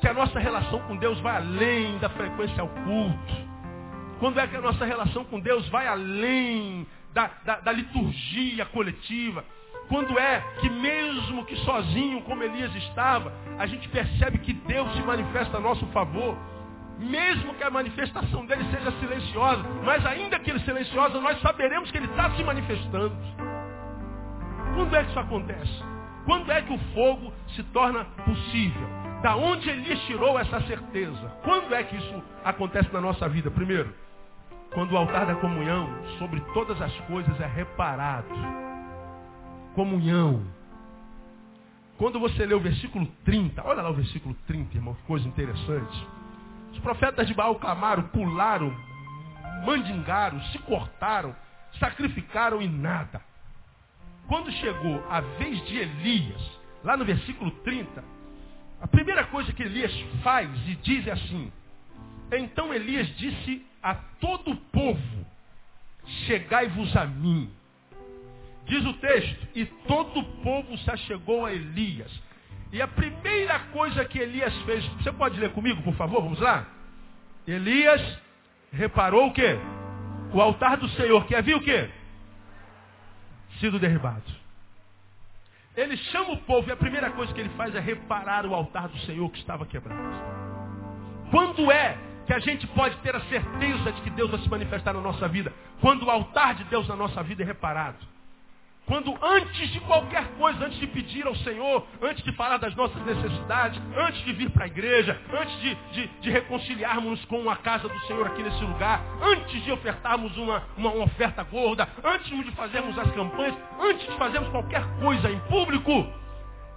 [0.00, 3.56] Que a nossa relação com Deus vai além da frequência ao culto
[4.18, 9.44] quando é que a nossa relação com Deus vai além da, da, da liturgia coletiva?
[9.88, 15.02] Quando é que mesmo que sozinho, como Elias estava, a gente percebe que Deus se
[15.02, 16.36] manifesta a nosso favor?
[16.98, 21.98] Mesmo que a manifestação dele seja silenciosa, mas ainda que ele silenciosa, nós saberemos que
[21.98, 23.14] ele está se manifestando.
[24.76, 25.84] Quando é que isso acontece?
[26.26, 28.86] Quando é que o fogo se torna possível?
[29.22, 31.32] Da onde Elias tirou essa certeza?
[31.42, 33.50] Quando é que isso acontece na nossa vida?
[33.50, 33.94] Primeiro,
[34.74, 38.28] quando o altar da comunhão sobre todas as coisas é reparado.
[39.74, 40.42] Comunhão.
[41.96, 46.06] Quando você lê o versículo 30, olha lá o versículo 30, irmão, que coisa interessante.
[46.72, 48.76] Os profetas de Baal clamaram, pularam,
[49.64, 51.34] mandingaram, se cortaram,
[51.80, 53.22] sacrificaram e nada.
[54.28, 58.04] Quando chegou a vez de Elias, lá no versículo 30,
[58.80, 61.52] a primeira coisa que Elias faz e diz é assim:
[62.32, 65.26] Então Elias disse a todo o povo,
[66.26, 67.50] chegai-vos a mim.
[68.66, 72.10] Diz o texto, e todo o povo se achegou a Elias.
[72.72, 76.20] E a primeira coisa que Elias fez, você pode ler comigo, por favor?
[76.20, 76.66] Vamos lá?
[77.46, 78.02] Elias
[78.72, 79.56] reparou o quê?
[80.34, 81.88] O altar do Senhor, que havia o quê?
[83.60, 84.24] Sido derribado.
[85.76, 88.88] Ele chama o povo e a primeira coisa que ele faz é reparar o altar
[88.88, 90.00] do Senhor que estava quebrado.
[91.30, 94.92] Quando é que a gente pode ter a certeza de que Deus vai se manifestar
[94.92, 97.98] na nossa vida, quando o altar de Deus na nossa vida é reparado.
[98.86, 103.04] Quando antes de qualquer coisa, antes de pedir ao Senhor, antes de falar das nossas
[103.04, 107.88] necessidades, antes de vir para a igreja, antes de, de, de, reconciliarmos com a casa
[107.88, 112.96] do Senhor aqui nesse lugar, antes de ofertarmos uma, uma oferta gorda, antes de fazermos
[112.96, 116.06] as campanhas, antes de fazermos qualquer coisa em público,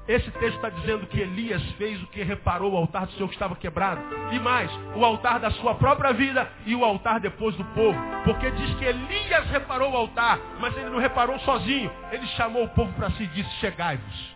[0.10, 3.36] esse texto está dizendo que Elias fez o que reparou o altar do Senhor que
[3.36, 4.02] estava quebrado.
[4.32, 7.95] E mais, o altar da sua própria vida e o altar depois do povo.
[8.24, 11.91] Porque diz que Elias reparou o altar, mas ele não reparou sozinho.
[12.12, 14.36] Ele chamou o povo para si e disse, chegai-vos.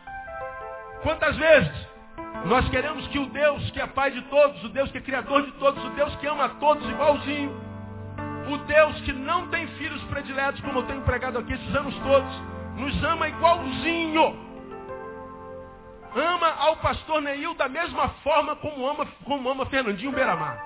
[1.01, 1.88] Quantas vezes
[2.45, 5.41] nós queremos que o Deus que é Pai de todos, o Deus que é Criador
[5.41, 7.51] de todos, o Deus que ama a todos igualzinho,
[8.47, 12.43] o Deus que não tem filhos prediletos, como eu tenho pregado aqui esses anos todos,
[12.77, 14.52] nos ama igualzinho
[16.15, 20.58] ama ao pastor Neil da mesma forma como ama, como ama Fernandinho Beiramar.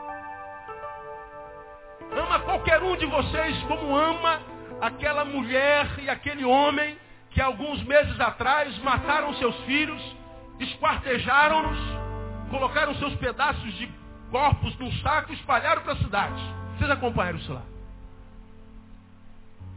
[2.12, 4.42] Ama qualquer um de vocês como ama
[4.82, 6.98] aquela mulher e aquele homem
[7.32, 10.02] que alguns meses atrás mataram seus filhos,
[10.60, 11.78] esquartejaram-nos,
[12.50, 13.90] colocaram seus pedaços de
[14.32, 16.42] corpos num saco e espalharam para a cidade.
[16.78, 17.62] Vocês acompanharam isso lá?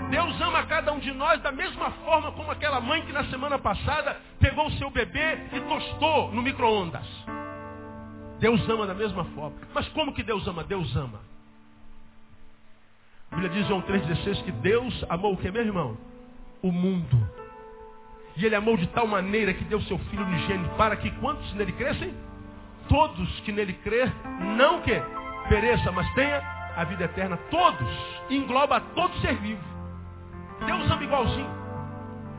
[0.08, 3.58] Deus ama cada um de nós da mesma forma como aquela mãe que na semana
[3.58, 7.06] passada pegou o seu bebê e tostou no micro-ondas.
[8.38, 9.56] Deus ama da mesma forma.
[9.74, 10.64] Mas como que Deus ama?
[10.64, 11.20] Deus ama.
[13.30, 15.96] A Bíblia diz em João 3,16 que Deus amou o que, meu irmão?
[16.62, 17.16] O mundo.
[18.36, 21.72] E ele amou de tal maneira que deu seu Filho unigênito para que quantos nele
[21.72, 22.14] crescem?
[22.88, 24.12] Todos que nele crer,
[24.56, 25.00] não que
[25.48, 26.38] pereça, mas tenha
[26.76, 27.36] a vida eterna.
[27.50, 27.88] Todos.
[28.30, 29.79] Engloba todo ser vivo.
[30.66, 31.60] Deus ama igualzinho.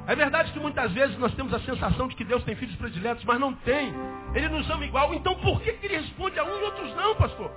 [0.08, 3.24] É verdade que muitas vezes nós temos a sensação de que Deus tem filhos prediletos,
[3.24, 3.94] mas não tem.
[4.34, 5.14] Ele nos ama igual.
[5.14, 7.52] Então por que, que ele responde a um e outros não, pastor?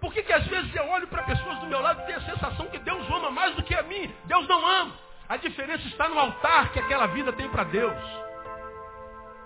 [0.00, 2.22] Por que, que às vezes eu olho para pessoas do meu lado e tenho a
[2.22, 4.10] sensação que Deus ama mais do que a mim?
[4.24, 4.92] Deus não ama.
[5.28, 7.96] A diferença está no altar que aquela vida tem para Deus.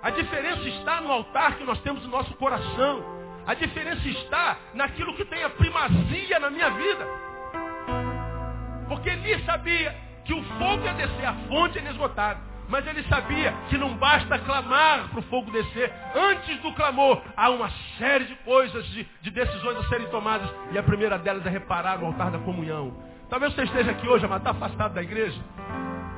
[0.02, 3.04] A diferença está no altar que nós temos no nosso coração.
[3.46, 7.06] A diferença está naquilo que tem a primazia na minha vida.
[8.88, 9.94] Porque ele sabia
[10.24, 12.42] que o fogo ia descer, a fonte é inesgotável.
[12.68, 15.92] Mas ele sabia que não basta clamar para o fogo descer.
[16.14, 20.50] Antes do clamor, há uma série de coisas, de, de, decisões a serem tomadas.
[20.72, 22.96] E a primeira delas é reparar o altar da comunhão.
[23.28, 25.38] Talvez você esteja aqui hoje, mas está afastado da igreja.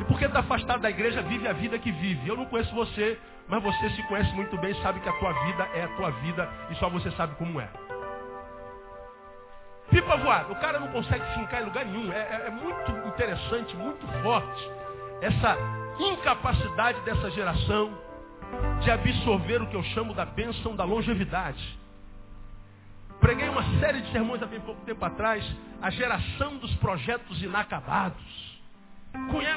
[0.00, 2.28] E porque está afastado da igreja, vive a vida que vive.
[2.28, 5.68] Eu não conheço você, mas você se conhece muito bem, sabe que a tua vida
[5.74, 7.68] é a tua vida e só você sabe como é.
[9.90, 10.52] Pipa voada.
[10.52, 12.12] O cara não consegue fincar em lugar nenhum.
[12.12, 14.76] É, é, é muito interessante, muito forte
[15.20, 15.56] essa
[15.98, 17.90] incapacidade dessa geração
[18.82, 21.78] de absorver o que eu chamo da bênção da longevidade.
[23.20, 25.44] Preguei uma série de sermões há bem pouco tempo atrás,
[25.80, 28.46] a geração dos projetos inacabados.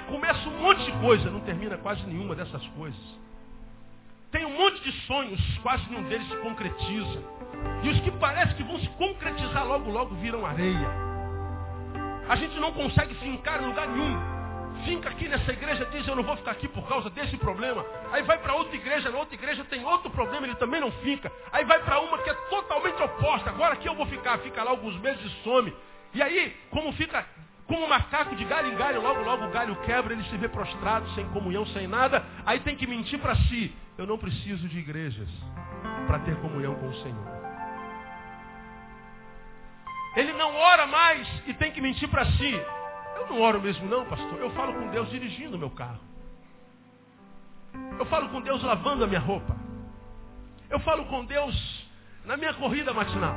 [0.08, 3.20] Começa um monte de coisa, não termina quase nenhuma dessas coisas.
[4.32, 7.20] Tem um monte de sonhos, quase nenhum deles se concretiza.
[7.84, 10.90] E os que parecem que vão se concretizar logo, logo viram areia.
[12.28, 14.40] A gente não consegue fincar em lugar nenhum.
[14.86, 17.86] Finca aqui nessa igreja, diz eu não vou ficar aqui por causa desse problema.
[18.12, 21.32] Aí vai para outra igreja, na outra igreja tem outro problema, ele também não fica.
[21.52, 23.50] Aí vai para uma que é totalmente oposta.
[23.50, 25.74] Agora aqui eu vou ficar, fica lá alguns meses e some.
[26.14, 27.26] E aí, como fica
[27.70, 30.50] como um macaco de galho em galho, logo, logo o galho quebra, ele se vê
[30.50, 32.26] prostrado, sem comunhão, sem nada.
[32.44, 33.72] Aí tem que mentir para si.
[33.96, 35.30] Eu não preciso de igrejas
[36.08, 37.49] para ter comunhão com o Senhor.
[40.16, 42.52] Ele não ora mais e tem que mentir para si.
[43.16, 44.40] Eu não oro mesmo não, pastor.
[44.40, 46.00] Eu falo com Deus dirigindo o meu carro.
[47.98, 49.56] Eu falo com Deus lavando a minha roupa.
[50.70, 51.88] Eu falo com Deus
[52.26, 53.36] na minha corrida matinal.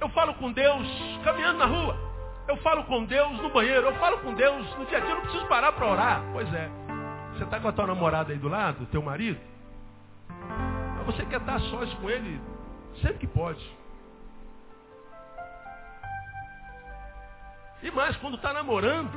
[0.00, 0.86] Eu falo com Deus
[1.24, 2.10] caminhando na rua.
[2.48, 5.14] Eu falo com Deus no banheiro, eu falo com Deus no dia a dia, eu
[5.14, 6.22] não preciso parar para orar.
[6.32, 6.68] Pois é.
[7.34, 9.38] Você está com a tua namorada aí do lado, teu marido?
[10.96, 12.40] Mas você quer estar sós com ele
[13.00, 13.60] sempre que pode.
[17.82, 19.10] E mais, quando está namorando,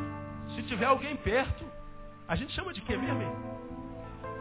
[0.55, 1.65] se tiver alguém perto,
[2.27, 3.21] a gente chama de quê mesmo?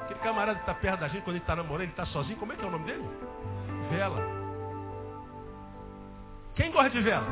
[0.02, 2.52] Aquele camarada que está perto da gente quando ele está namorando, ele está sozinho, como
[2.52, 3.08] é que é o nome dele?
[3.90, 4.20] Vela.
[6.54, 7.26] Quem gosta de vela?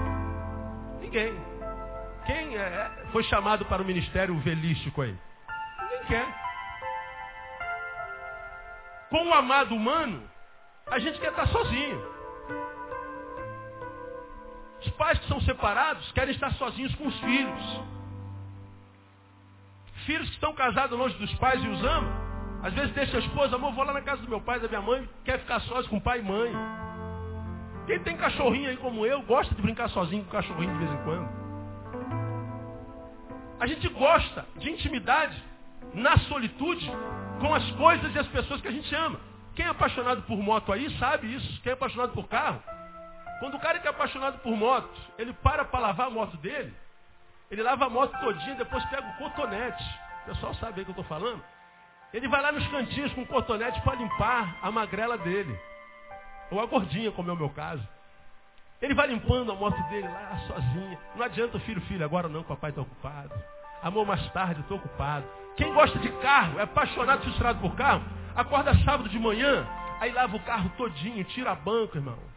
[1.00, 1.35] Ninguém.
[2.26, 5.16] Quem é, é, foi chamado para o ministério velístico aí?
[5.83, 6.26] Ninguém quer.
[9.09, 10.22] Com o amado humano,
[10.90, 12.19] a gente quer estar sozinho.
[14.81, 17.81] Os pais que são separados querem estar sozinhos com os filhos.
[20.07, 22.11] Filhos que estão casados longe dos pais e os amam,
[22.62, 24.81] às vezes deixa a esposa, amor, vou lá na casa do meu pai, da minha
[24.81, 26.53] mãe, quer ficar sós com pai e mãe.
[27.87, 30.90] Quem tem cachorrinho aí como eu, gosta de brincar sozinho com o cachorrinho de vez
[30.90, 31.29] em quando.
[33.61, 35.37] A gente gosta de intimidade
[35.93, 36.90] na solitude
[37.40, 39.21] com as coisas e as pessoas que a gente ama.
[39.55, 41.61] Quem é apaixonado por moto aí sabe isso.
[41.62, 42.62] Quem é apaixonado por carro.
[43.40, 46.72] Quando o cara que é apaixonado por moto, ele para para lavar a moto dele,
[47.50, 49.83] ele lava a moto todinha, depois pega o cotonete.
[50.22, 51.42] O pessoal sabe o que eu estou falando?
[52.12, 55.59] Ele vai lá nos cantinhos com o cotonete para limpar a magrela dele.
[56.50, 57.83] Ou a gordinha, como é o meu caso.
[58.83, 60.98] Ele vai limpando a moto dele lá sozinho.
[61.16, 63.33] Não adianta, filho, filho, agora não, papai está ocupado.
[63.83, 65.26] Amor, mais tarde, estou ocupado.
[65.57, 68.05] Quem gosta de carro, é apaixonado, frustrado por carro,
[68.37, 69.66] acorda sábado de manhã,
[70.00, 72.30] aí lava o carro todinho, tira a banca, irmão.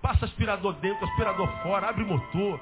[0.00, 2.60] Passa aspirador dentro, aspirador fora, abre motor,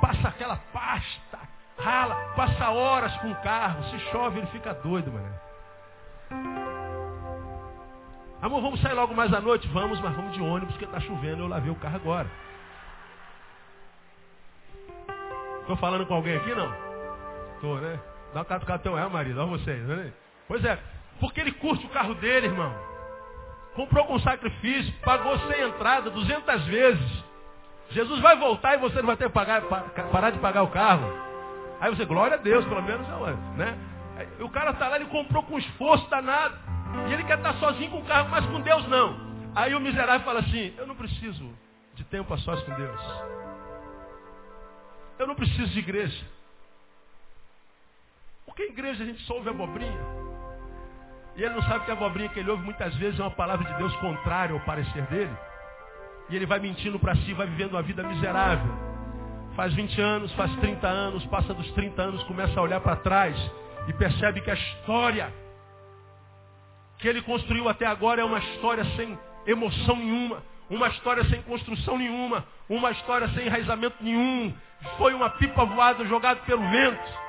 [0.00, 1.38] passa aquela pasta,
[1.78, 3.82] rala, passa horas com o carro.
[3.84, 5.34] Se chove, ele fica doido, mano.
[8.42, 9.66] Amor, vamos sair logo mais à noite?
[9.68, 11.42] Vamos, mas vamos de ônibus porque está chovendo.
[11.42, 12.30] Eu lavei o carro agora.
[15.60, 16.72] Estou falando com alguém aqui, não?
[17.54, 17.98] Estou, né?
[18.32, 19.40] Dá uma catucada teu é, marido.
[19.40, 20.12] Olha vocês, né?
[20.46, 20.78] Pois é.
[21.18, 22.72] Porque ele curte o carro dele, irmão.
[23.76, 27.24] Comprou com sacrifício, pagou sem entrada 200 vezes.
[27.90, 29.62] Jesus vai voltar e você não vai ter que pagar,
[30.10, 31.06] parar de pagar o carro.
[31.80, 33.06] Aí você, glória a Deus, pelo menos,
[33.56, 33.78] né?
[34.40, 36.56] O cara está lá, ele comprou com esforço danado.
[37.08, 39.14] E ele quer estar sozinho com o carro, mas com Deus não.
[39.54, 41.48] Aí o miserável fala assim, eu não preciso
[41.94, 43.00] de tempo a sós com Deus.
[45.18, 46.24] Eu não preciso de igreja.
[48.46, 50.15] Porque a igreja a gente só ouve abobrinha.
[51.36, 53.64] E ele não sabe que a abobrinha que ele ouve muitas vezes é uma palavra
[53.64, 55.36] de Deus contrária ao parecer dele.
[56.30, 58.72] E ele vai mentindo para si, vai vivendo uma vida miserável.
[59.54, 63.36] Faz 20 anos, faz 30 anos, passa dos 30 anos, começa a olhar para trás
[63.86, 65.32] e percebe que a história
[66.98, 71.98] que ele construiu até agora é uma história sem emoção nenhuma, uma história sem construção
[71.98, 74.52] nenhuma, uma história sem enraizamento nenhum.
[74.96, 77.25] Foi uma pipa voada jogada pelo vento.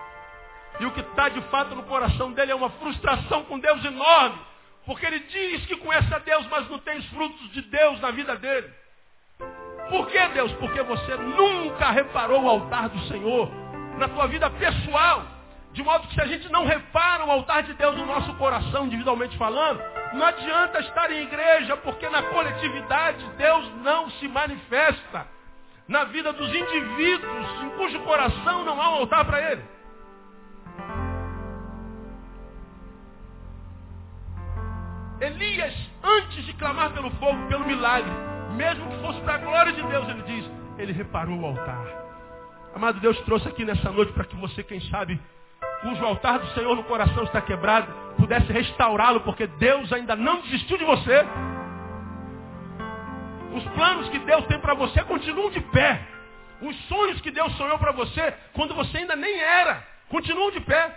[0.79, 4.39] E o que está de fato no coração dele é uma frustração com Deus enorme.
[4.85, 8.11] Porque ele diz que conhece a Deus, mas não tem os frutos de Deus na
[8.11, 8.71] vida dele.
[9.89, 10.51] Por que Deus?
[10.53, 13.49] Porque você nunca reparou o altar do Senhor
[13.97, 15.23] na tua vida pessoal.
[15.73, 18.85] De modo que se a gente não repara o altar de Deus no nosso coração,
[18.85, 19.81] individualmente falando,
[20.13, 25.27] não adianta estar em igreja, porque na coletividade Deus não se manifesta.
[25.87, 29.76] Na vida dos indivíduos, em cujo coração não há um altar para Ele.
[35.19, 38.11] Elias, antes de clamar pelo fogo, pelo milagre,
[38.55, 41.85] mesmo que fosse para a glória de Deus, ele diz, ele reparou o altar.
[42.75, 45.19] Amado Deus trouxe aqui nessa noite para que você, quem sabe,
[45.81, 50.77] cujo altar do Senhor no coração está quebrado, pudesse restaurá-lo, porque Deus ainda não desistiu
[50.77, 51.25] de você.
[53.55, 55.99] Os planos que Deus tem para você continuam de pé.
[56.61, 60.95] Os sonhos que Deus sonhou para você, quando você ainda nem era, continuam de pé.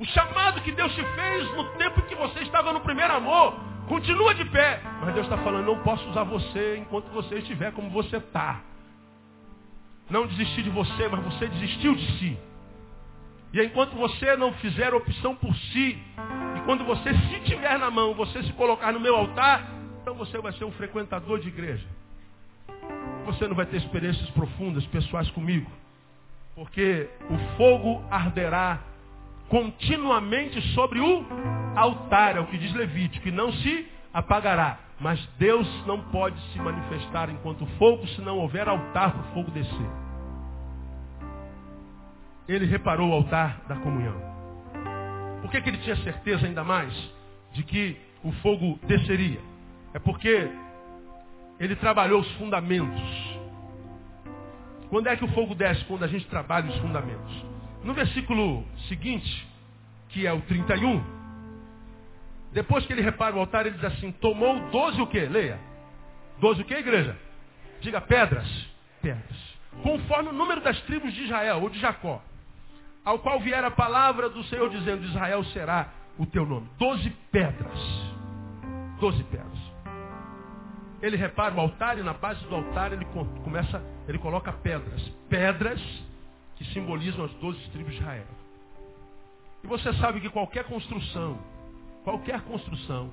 [0.00, 3.54] O chamado que Deus te fez no tempo em que você estava no primeiro amor,
[3.86, 4.82] continua de pé.
[5.00, 8.60] Mas Deus está falando, não posso usar você enquanto você estiver como você está.
[10.10, 12.36] Não desisti de você, mas você desistiu de si.
[13.52, 15.96] E enquanto você não fizer opção por si,
[16.56, 19.64] e quando você se tiver na mão, você se colocar no meu altar,
[20.02, 21.86] então você vai ser um frequentador de igreja.
[23.26, 25.70] Você não vai ter experiências profundas, pessoais comigo.
[26.56, 28.80] Porque o fogo arderá
[29.48, 31.24] continuamente sobre o
[31.76, 34.78] altar, é o que diz Levítico, e não se apagará.
[35.00, 39.50] Mas Deus não pode se manifestar enquanto fogo se não houver altar para o fogo
[39.50, 40.04] descer
[42.48, 44.14] ele reparou o altar da comunhão.
[45.40, 46.92] Por que, que ele tinha certeza ainda mais
[47.52, 49.40] de que o fogo desceria?
[49.92, 50.48] É porque
[51.58, 53.34] ele trabalhou os fundamentos.
[54.90, 55.84] Quando é que o fogo desce?
[55.84, 57.53] Quando a gente trabalha os fundamentos.
[57.84, 59.46] No versículo seguinte,
[60.08, 61.02] que é o 31,
[62.52, 65.26] depois que ele repara o altar, ele diz assim, tomou doze o quê?
[65.26, 65.60] Leia.
[66.40, 67.16] Doze o quê, igreja?
[67.80, 68.48] Diga pedras.
[69.00, 69.54] Pedras.
[69.82, 72.22] Conforme o número das tribos de Israel ou de Jacó
[73.04, 76.68] ao qual vier a palavra do Senhor dizendo, Israel será o teu nome.
[76.78, 77.78] Doze pedras.
[78.98, 79.52] Doze pedras.
[81.02, 83.04] Ele repara o altar e na base do altar ele
[83.44, 85.02] começa, ele coloca pedras.
[85.28, 85.80] Pedras
[86.56, 88.26] que simbolizam as doze tribos de Israel.
[89.62, 91.38] E você sabe que qualquer construção,
[92.04, 93.10] qualquer construção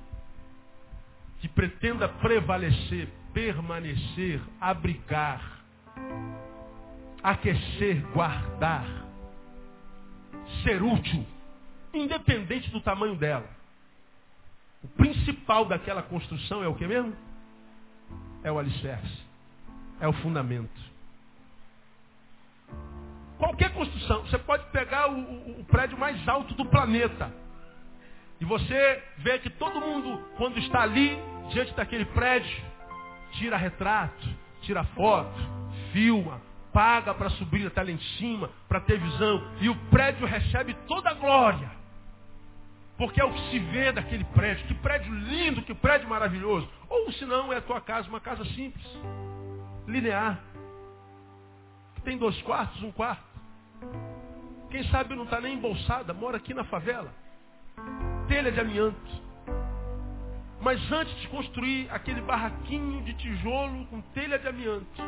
[1.40, 5.62] que pretenda prevalecer, permanecer, abrigar,
[7.22, 8.86] aquecer, guardar,
[10.62, 11.26] ser útil,
[11.92, 13.48] independente do tamanho dela.
[14.84, 17.16] O principal daquela construção é o que mesmo?
[18.44, 19.22] É o alicerce.
[20.00, 20.91] É o fundamento.
[23.42, 24.20] Qualquer construção.
[24.22, 27.34] Você pode pegar o, o, o prédio mais alto do planeta.
[28.40, 31.18] E você vê que todo mundo, quando está ali,
[31.50, 32.64] diante daquele prédio,
[33.32, 34.28] tira retrato,
[34.60, 35.40] tira foto,
[35.92, 36.40] filma,
[36.72, 39.42] paga para subir até lá em cima, para ter visão.
[39.60, 41.68] E o prédio recebe toda a glória.
[42.96, 44.68] Porque é o que se vê daquele prédio.
[44.68, 46.68] Que prédio lindo, que prédio maravilhoso.
[46.88, 48.86] Ou se não, é a tua casa, uma casa simples,
[49.88, 50.38] linear.
[52.04, 53.31] Tem dois quartos, um quarto.
[54.70, 57.12] Quem sabe não está nem embolsada, mora aqui na favela.
[58.28, 59.22] Telha de amianto.
[60.60, 65.02] Mas antes de construir aquele barraquinho de tijolo com telha de amianto,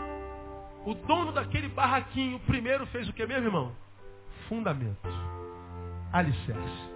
[0.85, 3.72] o dono daquele barraquinho primeiro fez o que mesmo, irmão?
[4.49, 5.09] Fundamento.
[6.12, 6.95] Alicerce.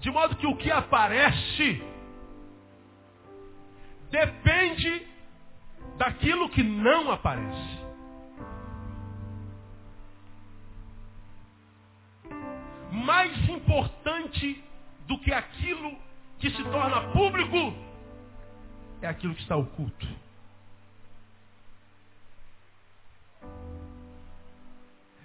[0.00, 1.82] De modo que o que aparece
[4.10, 5.06] depende
[5.98, 7.83] daquilo que não aparece.
[12.94, 14.62] Mais importante
[15.06, 15.98] do que aquilo
[16.38, 17.74] que se torna público
[19.02, 20.06] é aquilo que está oculto.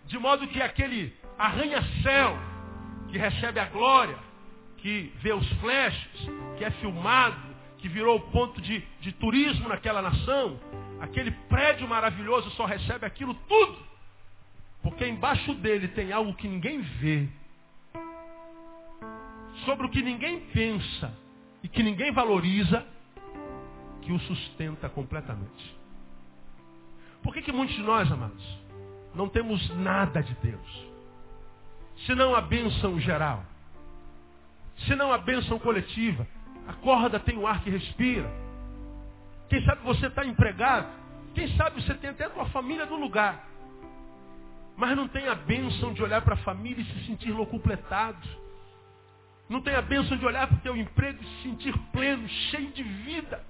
[0.08, 2.38] De modo que aquele arranha-céu
[3.10, 4.18] que recebe a glória,
[4.78, 7.40] que vê os flashes, que é filmado,
[7.78, 10.60] que virou ponto de, de turismo naquela nação,
[11.00, 13.78] aquele prédio maravilhoso só recebe aquilo tudo,
[14.82, 17.30] porque embaixo dele tem algo que ninguém vê,
[19.66, 21.14] sobre o que ninguém pensa
[21.64, 22.86] e que ninguém valoriza,
[24.02, 25.78] que o sustenta completamente.
[27.22, 28.60] Por que, que muitos de nós, amados,
[29.14, 30.88] não temos nada de Deus?
[32.06, 33.44] Senão a bênção geral.
[34.88, 36.26] Senão a bênção coletiva.
[36.68, 38.32] Acorda, tem o ar que respira.
[39.50, 40.88] Quem sabe você está empregado.
[41.36, 43.48] Quem sabe você tem até a tua família no lugar.
[44.78, 48.28] Mas não tem a bênção de olhar para a família e se sentir locupletado
[49.50, 52.72] não tem a bênção de olhar para o teu emprego e se sentir pleno, cheio
[52.72, 53.44] de vida.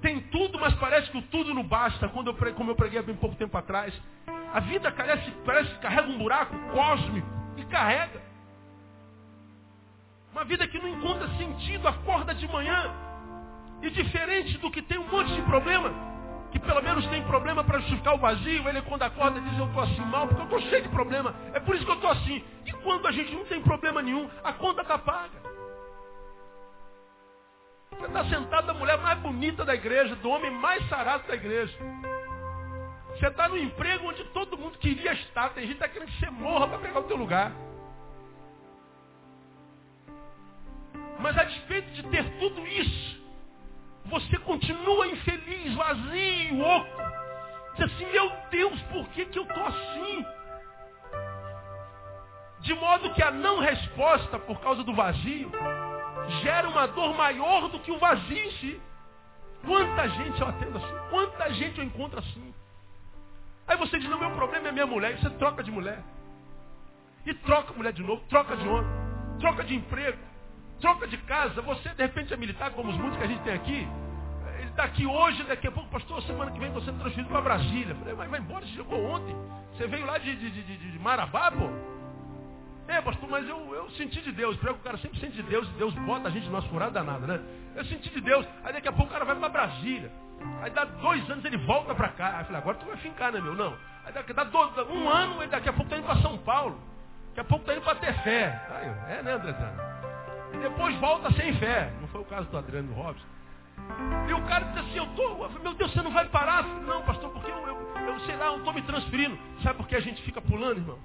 [0.00, 2.08] Tem tudo, mas parece que o tudo não basta.
[2.08, 3.94] Quando eu, como eu preguei há bem pouco tempo atrás.
[4.52, 7.28] A vida parece, parece que carrega um buraco cósmico.
[7.58, 8.20] E carrega.
[10.32, 12.90] Uma vida que não encontra sentido, acorda de manhã.
[13.82, 15.92] E diferente do que tem um monte de problema,
[16.52, 19.82] que pelo menos tem problema para justificar o vazio, ele quando acorda diz eu estou
[19.82, 21.34] assim mal, porque eu estou cheio de problema.
[21.54, 22.44] É por isso que eu estou assim.
[22.66, 25.40] E quando a gente não tem problema nenhum, a conta está paga.
[27.90, 31.74] Você está sentado na mulher mais bonita da igreja, do homem mais sarado da igreja.
[33.10, 35.50] Você está no emprego onde todo mundo queria estar.
[35.50, 37.52] Tem gente que está querendo que você morra para pegar o teu lugar.
[41.18, 43.21] Mas a despeito de ter tudo isso,
[44.06, 47.02] você continua infeliz, vazio, oco.
[47.76, 50.26] Diz assim, meu Deus, por que, que eu estou assim?
[52.60, 55.50] De modo que a não resposta por causa do vazio
[56.42, 58.80] gera uma dor maior do que o vazio em si.
[59.64, 60.94] Quanta gente eu atendo assim?
[61.10, 62.54] Quanta gente eu encontro assim?
[63.66, 65.12] Aí você diz, não, meu problema é minha mulher.
[65.12, 66.02] E você troca de mulher.
[67.24, 68.90] E troca mulher de novo, troca de homem,
[69.38, 70.31] troca de emprego
[70.82, 73.54] troca de casa, você de repente é militar, como os muitos que a gente tem
[73.54, 73.88] aqui.
[74.58, 77.40] Ele está aqui hoje, daqui a pouco, pastor, semana que vem você sendo transferido para
[77.40, 77.94] Brasília.
[77.94, 79.34] falei, mas vai embora, você chegou ontem.
[79.72, 81.70] Você veio lá de, de, de, de Marabá, pô?
[82.88, 84.56] É, pastor, mas eu, eu senti de Deus.
[84.56, 86.68] Pior que o cara sempre sente de Deus e Deus bota a gente no nosso
[86.68, 87.40] furado danado, né?
[87.76, 88.44] Eu senti de Deus.
[88.64, 90.10] Aí daqui a pouco o cara vai para Brasília.
[90.60, 92.34] Aí dá dois anos ele volta para cá.
[92.34, 93.54] Aí eu falei, agora tu vai fincar, né, meu?
[93.54, 93.76] Não.
[94.04, 96.78] Aí daqui, dá dois, um ano, ele daqui a pouco tá indo para São Paulo.
[97.28, 98.60] Daqui a pouco tá indo para ter fé.
[98.68, 99.91] Aí, é, né, André?
[100.60, 101.92] Depois volta sem fé.
[102.00, 103.26] Não foi o caso do Adriano Robson.
[104.28, 106.62] E o cara diz assim, eu tô, meu Deus, você não vai parar?
[106.62, 109.36] Não, pastor, porque eu, eu, eu sei lá, eu estou me transferindo.
[109.62, 110.98] Sabe por que a gente fica pulando, irmão?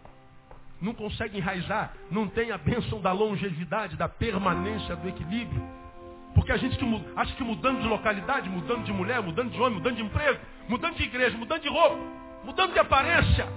[0.80, 5.62] Não consegue enraizar, não tem a bênção da longevidade, da permanência, do equilíbrio.
[6.36, 6.86] Porque a gente que,
[7.16, 10.40] acha que mudando de localidade, mudando de mulher, mudando de homem, mudando de emprego,
[10.70, 11.98] mudando de igreja, mudando de roupa,
[12.44, 13.48] mudando de aparência,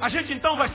[0.00, 0.68] a gente então vai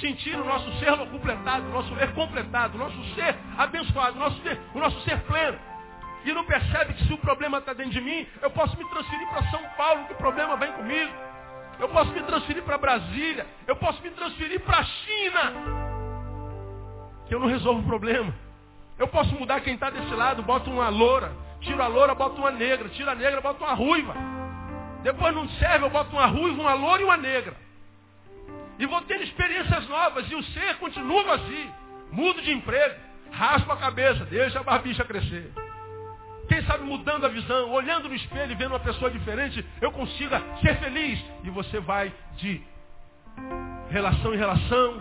[0.00, 4.42] sentir o nosso ser completado, o nosso ser completado, o nosso ser abençoado, o nosso
[4.42, 5.58] ser, o nosso ser pleno.
[6.24, 9.28] E não percebe que se o problema está dentro de mim, eu posso me transferir
[9.28, 11.12] para São Paulo, que o problema vem comigo.
[11.78, 13.46] Eu posso me transferir para Brasília.
[13.66, 15.52] Eu posso me transferir para a China.
[17.26, 18.32] Que eu não resolvo o problema.
[18.98, 21.32] Eu posso mudar quem está desse lado, boto uma loura.
[21.60, 22.88] Tiro a loura, boto uma negra.
[22.90, 24.14] Tiro a negra, boto uma ruiva.
[25.02, 27.56] Depois não serve, eu boto uma ruiva, uma loura e uma negra.
[28.78, 30.30] E vou ter experiências novas.
[30.30, 31.74] E o ser continua vazio.
[32.10, 32.94] Mudo de emprego.
[33.30, 34.24] Raspa a cabeça.
[34.26, 35.52] Deixa a barbicha crescer.
[36.48, 40.42] quem sabe mudando a visão, olhando no espelho e vendo uma pessoa diferente, eu consiga
[40.60, 41.18] ser feliz.
[41.44, 42.60] E você vai de
[43.90, 44.94] relação em relação,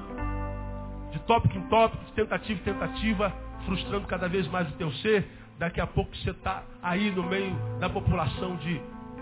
[1.12, 3.34] de tópico em tópico, de tentativa em tentativa,
[3.66, 5.28] frustrando cada vez mais o teu ser.
[5.58, 8.82] Daqui a pouco você está aí no meio da população de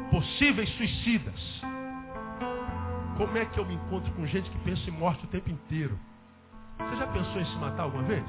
[0.09, 1.61] possíveis suicidas.
[3.19, 5.99] Como é que eu me encontro com gente que pensa em morte o tempo inteiro?
[6.77, 8.23] Você já pensou em se matar alguma vez?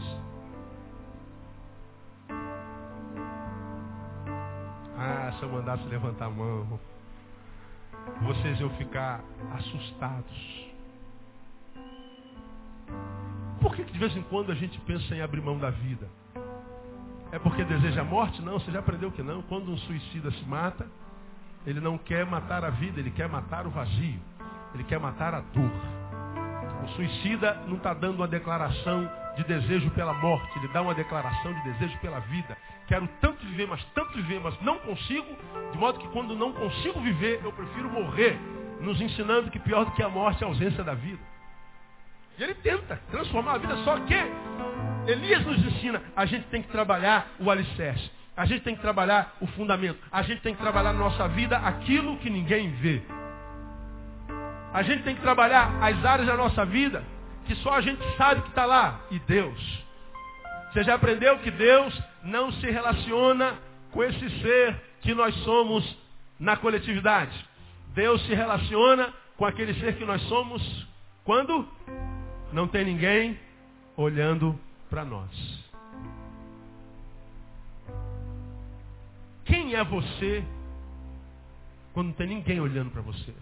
[4.99, 6.81] Ah, se eu mandasse levantar a mão,
[8.23, 9.21] vocês iam ficar
[9.59, 10.71] assustados.
[13.61, 16.09] Por que, que de vez em quando a gente pensa em abrir mão da vida?
[17.31, 18.43] É porque deseja a morte?
[18.43, 19.41] Não, você já aprendeu que não.
[19.43, 20.85] Quando um suicida se mata,
[21.65, 24.19] ele não quer matar a vida, ele quer matar o vazio.
[24.75, 25.71] Ele quer matar a dor.
[26.85, 31.53] O suicida não está dando uma declaração de desejo pela morte, ele dá uma declaração
[31.53, 32.57] de desejo pela vida.
[32.87, 35.27] Quero tanto viver, mas tanto viver, mas não consigo,
[35.73, 38.39] de modo que quando não consigo viver, eu prefiro morrer,
[38.81, 41.21] nos ensinando que pior do que a morte é a ausência da vida.
[42.39, 44.15] E ele tenta transformar a vida, só que
[45.07, 49.37] Elias nos ensina, a gente tem que trabalhar o alicerce, a gente tem que trabalhar
[49.41, 53.03] o fundamento, a gente tem que trabalhar na nossa vida aquilo que ninguém vê.
[54.73, 57.03] A gente tem que trabalhar as áreas da nossa vida
[57.51, 59.01] que só a gente sabe que está lá.
[59.11, 59.85] E Deus.
[60.73, 63.59] Você já aprendeu que Deus não se relaciona
[63.91, 65.99] com esse ser que nós somos
[66.39, 67.37] na coletividade.
[67.93, 70.87] Deus se relaciona com aquele ser que nós somos
[71.25, 71.67] quando
[72.53, 73.37] não tem ninguém
[73.97, 74.59] olhando
[74.89, 75.61] para nós.
[79.45, 80.45] Quem é você
[81.93, 83.35] quando não tem ninguém olhando para você?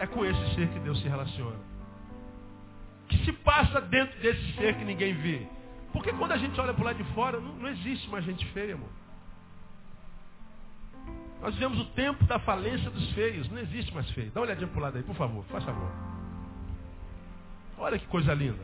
[0.00, 1.70] É com esse ser que Deus se relaciona
[3.10, 5.46] que se passa dentro desse ser que ninguém vê?
[5.92, 8.46] Porque quando a gente olha para o lado de fora, não, não existe mais gente
[8.52, 8.88] feia, amor.
[11.42, 13.50] Nós vivemos o tempo da falência dos feios.
[13.50, 14.30] Não existe mais feio.
[14.30, 15.44] Dá uma olhadinha para o lado aí, por favor.
[15.46, 15.90] Faz favor.
[17.78, 18.62] Olha que coisa linda.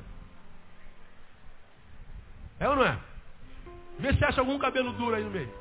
[2.61, 2.99] É ou não é?
[3.99, 5.53] Vê se acha algum cabelo duro aí no meio.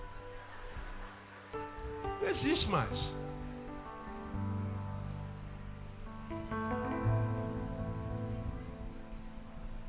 [2.22, 3.25] Não existe mais.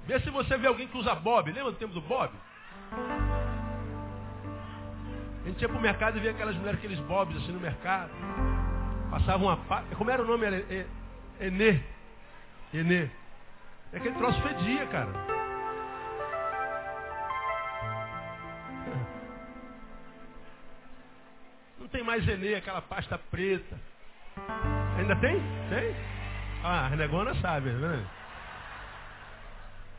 [0.07, 1.51] Vê se você vê alguém que usa bob.
[1.51, 2.33] Lembra do tempo do bob?
[5.45, 8.11] A gente ia para o mercado e via aquelas mulheres, aqueles bobs assim no mercado.
[9.11, 9.85] Passavam uma pá.
[9.97, 10.47] Como era o nome?
[10.47, 10.87] Era
[11.41, 11.81] Enê.
[12.73, 13.11] Enê.
[13.93, 15.11] E aquele troço fedia, cara.
[21.79, 23.79] Não tem mais Enê, aquela pasta preta.
[24.99, 25.41] Ainda tem?
[25.69, 25.95] Tem?
[26.63, 28.05] Ah, a negona sabe, né?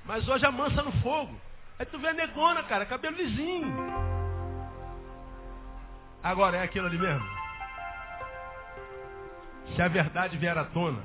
[0.08, 1.40] Mas hoje amansa no fogo.
[1.78, 3.68] Aí tu vê a negona, cara, cabelo lisinho.
[6.24, 7.28] Agora é aquilo ali mesmo.
[9.76, 11.04] Se a verdade vier à tona.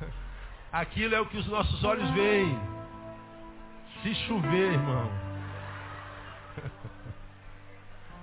[0.70, 2.58] Aquilo é o que os nossos olhos veem.
[4.02, 5.10] Se chover, irmão.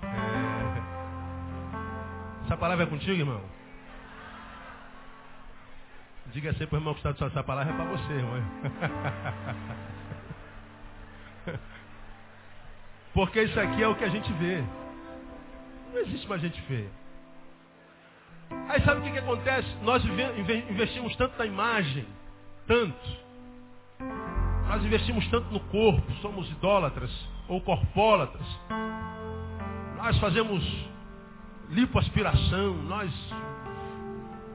[0.02, 0.80] É.
[2.46, 3.59] Essa palavra é contigo, irmão?
[6.26, 8.42] Diga assim para o irmão que está de essa palavra é para você, irmão.
[13.12, 14.62] Porque isso aqui é o que a gente vê.
[15.92, 16.88] Não existe mais gente feia.
[18.68, 19.68] Aí sabe o que, que acontece?
[19.82, 22.06] Nós investimos tanto na imagem,
[22.66, 23.18] tanto.
[24.68, 27.10] Nós investimos tanto no corpo, somos idólatras
[27.48, 28.46] ou corpólatras.
[29.96, 30.64] Nós fazemos
[31.70, 33.10] lipoaspiração, nós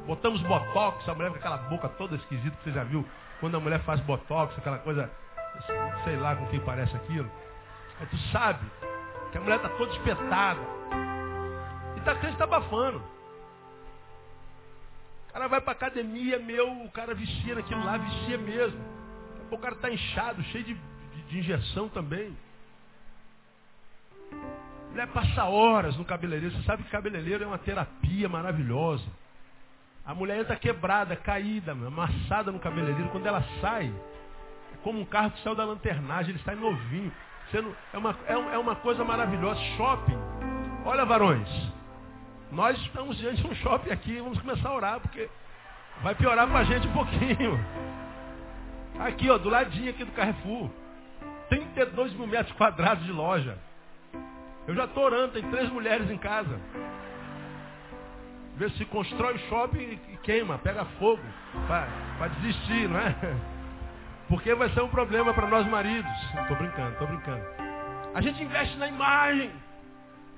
[0.05, 3.05] Botamos botox, a mulher com aquela boca toda esquisita que você já viu.
[3.39, 5.11] Quando a mulher faz botox, aquela coisa,
[6.03, 7.29] sei lá com quem parece aquilo.
[7.99, 8.63] Aí tu sabe
[9.31, 10.61] que a mulher está toda espetada.
[11.97, 13.01] E tá crente tá abafando.
[15.29, 18.79] O cara vai para academia, meu, o cara vicia naquilo lá, vicia mesmo.
[19.49, 22.35] O cara está inchado, cheio de, de, de injeção também.
[24.91, 26.55] Mulher passa horas no cabeleireiro.
[26.55, 29.03] Você sabe que cabeleireiro é uma terapia maravilhosa.
[30.05, 33.09] A mulher entra quebrada, caída, amassada no cabeleireiro.
[33.09, 33.91] Quando ela sai,
[34.73, 37.11] é como um carro que saiu da lanternagem, ele sai novinho.
[37.93, 39.59] É, uma, é, é uma coisa maravilhosa.
[39.77, 40.17] Shopping.
[40.85, 41.49] Olha, varões.
[42.51, 44.19] Nós estamos diante de um shopping aqui.
[44.19, 45.27] Vamos começar a orar, porque
[46.03, 47.59] vai piorar para a gente um pouquinho.
[48.99, 50.69] Aqui, ó, do ladinho aqui do Carrefour.
[51.49, 53.57] 32 mil metros quadrados de loja.
[54.67, 56.59] Eu já estou orando, tem três mulheres em casa.
[58.57, 61.21] Vê se constrói o shopping e queima, pega fogo,
[61.67, 63.15] para desistir, não é?
[64.29, 66.11] Porque vai ser um problema para nós maridos.
[66.41, 67.43] Estou brincando, estou brincando.
[68.13, 69.51] A gente investe na imagem.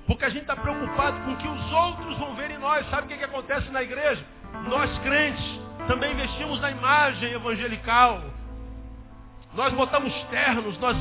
[0.07, 2.89] Porque a gente está preocupado com o que os outros vão ver em nós.
[2.89, 4.26] Sabe o que, que acontece na igreja?
[4.68, 5.43] Nós crentes
[5.88, 8.22] também investimos na imagem evangelical.
[9.53, 10.97] Nós botamos ternos, nós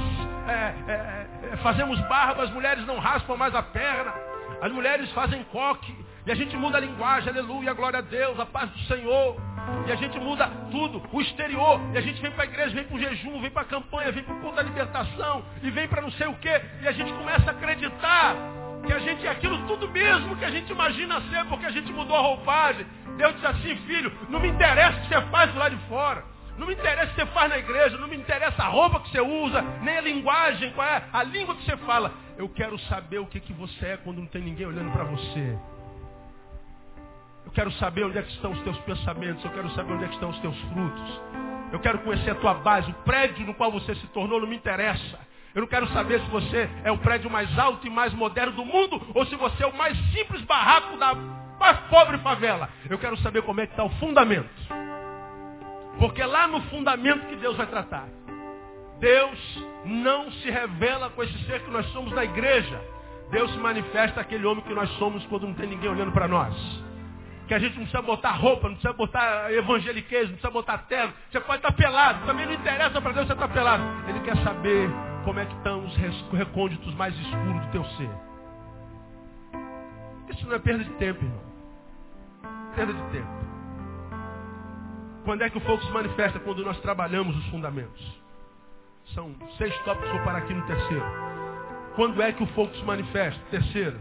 [0.48, 4.14] é, é, é, fazemos barba, as mulheres não raspam mais a perna,
[4.62, 5.94] as mulheres fazem coque,
[6.27, 9.37] e a gente muda a linguagem, aleluia, glória a Deus, a paz do Senhor.
[9.87, 11.81] E a gente muda tudo, o exterior.
[11.95, 14.11] E a gente vem para a igreja, vem para o jejum, vem para a campanha,
[14.11, 16.61] vem para o culto da libertação, e vem para não sei o quê.
[16.83, 18.35] E a gente começa a acreditar
[18.85, 21.93] que a gente é aquilo tudo mesmo que a gente imagina ser, porque a gente
[21.93, 22.85] mudou a roupagem.
[23.16, 26.24] Deus diz assim, filho, não me interessa o que você faz lado de fora.
[26.59, 29.11] Não me interessa o que você faz na igreja, não me interessa a roupa que
[29.11, 32.12] você usa, nem a linguagem, qual é a língua que você fala.
[32.37, 35.57] Eu quero saber o que, que você é quando não tem ninguém olhando para você.
[37.47, 40.09] Eu quero saber onde é que estão os teus pensamentos, eu quero saber onde é
[40.09, 41.20] que estão os teus frutos.
[41.72, 44.57] Eu quero conhecer a tua base, o prédio no qual você se tornou não me
[44.57, 45.18] interessa.
[45.55, 48.64] Eu não quero saber se você é o prédio mais alto e mais moderno do
[48.64, 51.14] mundo ou se você é o mais simples barraco da
[51.59, 52.68] mais pobre favela.
[52.90, 54.51] Eu quero saber como é que está o fundamento.
[55.99, 58.07] Porque é lá no fundamento que Deus vai tratar.
[58.99, 62.78] Deus não se revela com esse ser que nós somos na igreja.
[63.30, 66.55] Deus se manifesta aquele homem que nós somos quando não tem ninguém olhando para nós.
[67.47, 71.12] Que a gente não precisa botar roupa, não precisa botar evangeliquez, não precisa botar terno.
[71.30, 73.84] Você pode estar pelado, também não interessa para Deus você estar pelado.
[74.09, 74.90] Ele quer saber
[75.24, 75.97] como é que estão os
[76.32, 78.11] recônditos mais escuros do teu ser.
[80.30, 81.42] Isso não é perda de tempo, irmão.
[82.74, 83.47] Perda de tempo.
[85.24, 86.38] Quando é que o fogo se manifesta?
[86.38, 88.22] Quando nós trabalhamos os fundamentos.
[89.14, 91.05] São seis tópicos, vou parar aqui no terceiro.
[91.94, 93.40] Quando é que o fogo se manifesta?
[93.51, 94.01] Terceiro,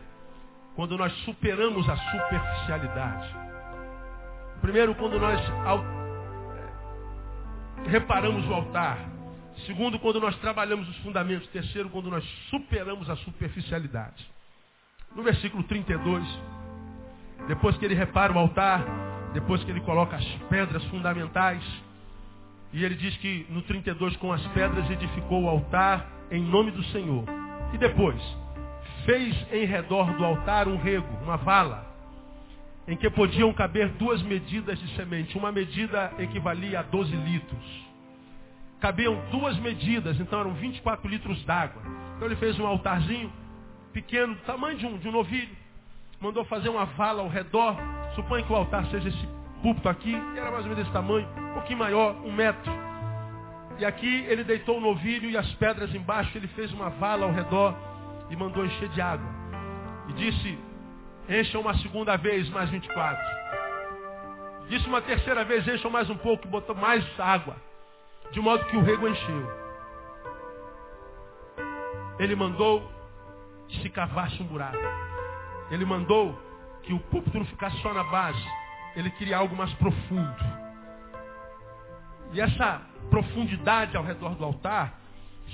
[0.75, 3.35] quando nós superamos a superficialidade.
[4.61, 5.39] Primeiro, quando nós
[7.87, 8.97] reparamos o altar.
[9.65, 11.47] Segundo, quando nós trabalhamos os fundamentos.
[11.47, 14.27] Terceiro, quando nós superamos a superficialidade.
[15.15, 16.23] No versículo 32,
[17.47, 18.83] depois que ele repara o altar,
[19.33, 21.63] depois que ele coloca as pedras fundamentais,
[22.73, 26.83] e ele diz que no 32 com as pedras edificou o altar em nome do
[26.85, 27.23] Senhor.
[27.73, 28.21] E depois,
[29.05, 31.85] fez em redor do altar um rego, uma vala,
[32.87, 35.37] em que podiam caber duas medidas de semente.
[35.37, 37.85] Uma medida equivalia a 12 litros.
[38.79, 41.81] Cabiam duas medidas, então eram 24 litros d'água.
[42.15, 43.31] Então ele fez um altarzinho
[43.93, 45.55] pequeno, do tamanho de um, de um novilho.
[46.19, 47.75] Mandou fazer uma vala ao redor.
[48.15, 49.27] Suponha que o altar seja esse
[49.61, 50.13] púlpito aqui.
[50.35, 52.71] Era mais ou menos desse tamanho, um pouquinho maior, um metro.
[53.79, 56.37] E aqui ele deitou o novilho e as pedras embaixo.
[56.37, 57.75] Ele fez uma vala ao redor
[58.29, 59.27] e mandou encher de água.
[60.07, 60.59] E disse,
[61.29, 63.35] encham uma segunda vez mais 24.
[64.69, 67.55] Disse uma terceira vez, encham mais um pouco, e botou mais água.
[68.31, 69.65] De modo que o rego encheu.
[72.17, 72.89] Ele mandou
[73.67, 74.77] que se cavasse um buraco.
[75.69, 76.37] Ele mandou
[76.83, 78.43] que o púlpito não ficasse só na base.
[78.95, 80.35] Ele queria algo mais profundo.
[82.31, 85.04] E essa profundidade ao redor do altar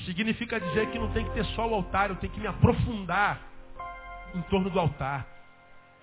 [0.06, 3.42] significa dizer que não tem que ter só o altar, eu tenho que me aprofundar
[4.34, 5.28] em torno do altar.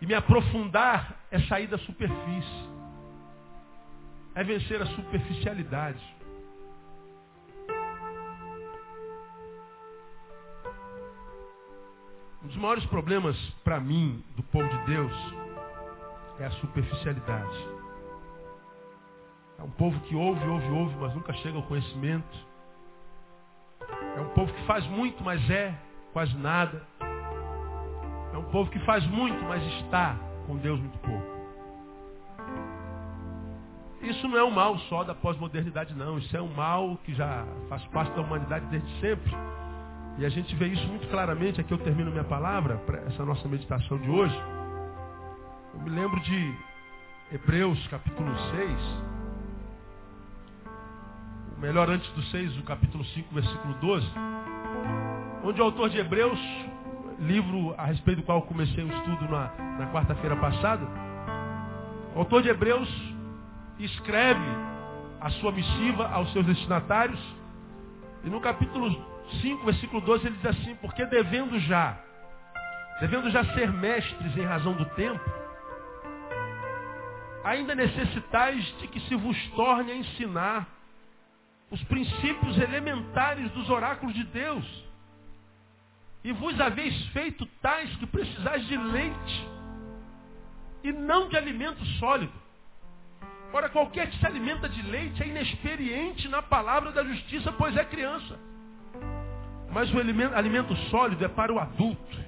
[0.01, 2.69] E me aprofundar é sair da superfície.
[4.35, 6.03] É vencer a superficialidade.
[12.43, 15.13] Um dos maiores problemas para mim, do povo de Deus,
[16.39, 17.69] é a superficialidade.
[19.59, 22.48] É um povo que ouve, ouve, ouve, mas nunca chega ao conhecimento.
[24.19, 25.73] É um povo que faz muito, mas é
[26.13, 26.83] quase nada.
[28.33, 31.39] É um povo que faz muito, mas está com Deus muito pouco.
[34.03, 36.19] Isso não é um mal só da pós-modernidade, não.
[36.19, 39.31] Isso é um mal que já faz parte da humanidade desde sempre.
[40.19, 43.47] E a gente vê isso muito claramente, aqui eu termino minha palavra, para essa nossa
[43.47, 44.37] meditação de hoje.
[45.75, 46.55] Eu me lembro de
[47.31, 49.18] Hebreus capítulo 6.
[51.61, 54.07] Melhor antes do 6, o capítulo 5, versículo 12.
[55.43, 56.39] Onde o autor de Hebreus,
[57.19, 60.87] livro a respeito do qual comecei o estudo na, na quarta-feira passada,
[62.15, 62.89] o autor de Hebreus
[63.81, 64.47] escreve
[65.21, 67.19] a sua missiva aos seus destinatários.
[68.23, 68.89] E no capítulo
[69.43, 71.99] 5, versículo 12, ele diz assim, porque devendo já,
[73.01, 75.29] devendo já ser mestres em razão do tempo,
[77.43, 80.78] ainda necessitais de que se vos torne a ensinar
[81.71, 84.65] os princípios elementares dos oráculos de Deus.
[86.25, 89.49] E vos haveis feito tais que precisais de leite,
[90.83, 92.33] e não de alimento sólido.
[93.53, 97.85] Ora, qualquer que se alimenta de leite é inexperiente na palavra da justiça, pois é
[97.85, 98.39] criança.
[99.71, 102.19] Mas o alimento sólido é para o adulto,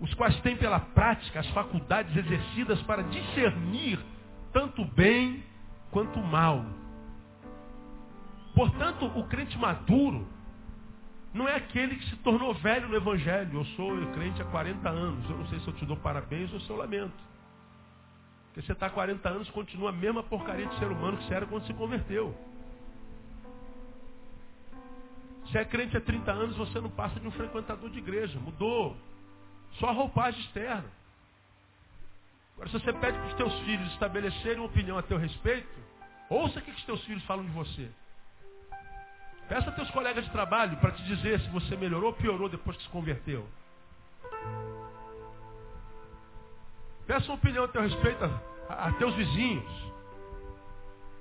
[0.00, 3.98] os quais têm pela prática as faculdades exercidas para discernir
[4.52, 5.44] tanto o bem
[5.90, 6.64] quanto o mal.
[8.56, 10.26] Portanto, o crente maduro
[11.34, 13.58] não é aquele que se tornou velho no Evangelho.
[13.58, 15.28] Eu sou crente há 40 anos.
[15.28, 17.12] Eu não sei se eu te dou parabéns ou se eu lamento.
[18.46, 21.34] Porque você está há 40 anos continua a mesma porcaria de ser humano que você
[21.34, 22.34] era quando se converteu.
[25.52, 28.40] Se é crente há 30 anos, você não passa de um frequentador de igreja.
[28.40, 28.96] Mudou.
[29.72, 30.90] Só a roupagem externa.
[32.54, 35.68] Agora, se você pede para os teus filhos estabelecerem uma opinião a teu respeito,
[36.30, 37.90] ouça o que os teus filhos falam de você.
[39.48, 42.76] Peça a teus colegas de trabalho para te dizer se você melhorou ou piorou depois
[42.76, 43.46] que se converteu.
[47.06, 49.92] Peça uma opinião a teu respeito a, a teus vizinhos.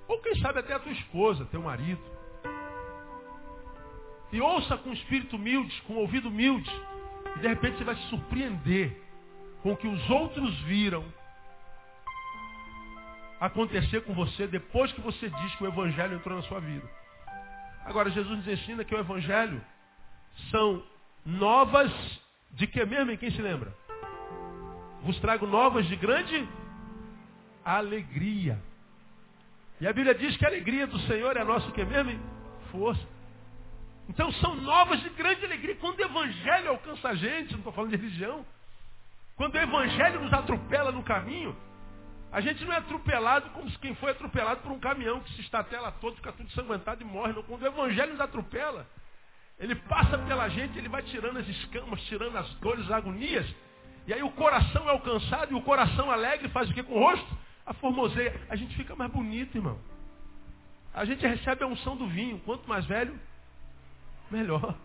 [0.07, 2.01] Ou quem sabe até a tua esposa, teu marido.
[4.31, 6.71] E ouça com espírito humilde, com ouvido humilde.
[7.35, 9.01] E de repente você vai se surpreender
[9.61, 11.05] com o que os outros viram
[13.39, 17.04] acontecer com você depois que você diz que o Evangelho entrou na sua vida.
[17.85, 19.61] Agora, Jesus nos ensina que o Evangelho
[20.49, 20.83] são
[21.23, 21.91] novas
[22.51, 23.11] de que mesmo?
[23.11, 23.73] Em quem se lembra?
[25.03, 26.47] Vos trago novas de grande
[27.63, 28.59] alegria.
[29.79, 32.19] E a Bíblia diz que a alegria do Senhor é a nossa que mesmo?
[32.71, 33.05] Força.
[34.09, 35.75] Então são novas de grande alegria.
[35.75, 38.45] Quando o Evangelho alcança a gente, não estou falando de religião,
[39.35, 41.55] quando o Evangelho nos atropela no caminho,
[42.35, 45.89] a gente não é atropelado como quem foi atropelado por um caminhão que se estatela
[45.89, 47.31] todo, fica tudo ensanguentado e morre.
[47.31, 47.41] Não.
[47.43, 48.85] Quando o Evangelho nos atropela,
[49.57, 53.47] ele passa pela gente, ele vai tirando as escamas, tirando as dores, as agonias,
[54.05, 56.99] e aí o coração é alcançado e o coração alegre faz o que com o
[56.99, 57.37] rosto?
[57.65, 58.37] A formoseia.
[58.49, 59.79] A gente fica mais bonito, irmão.
[60.93, 62.37] A gente recebe a unção do vinho.
[62.39, 63.17] Quanto mais velho,
[64.29, 64.75] melhor.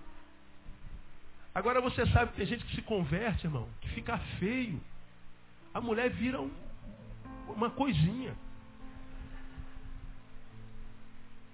[1.53, 4.81] Agora você sabe que tem gente que se converte, irmão, que fica feio.
[5.75, 6.51] A mulher vira um,
[7.53, 8.35] uma coisinha.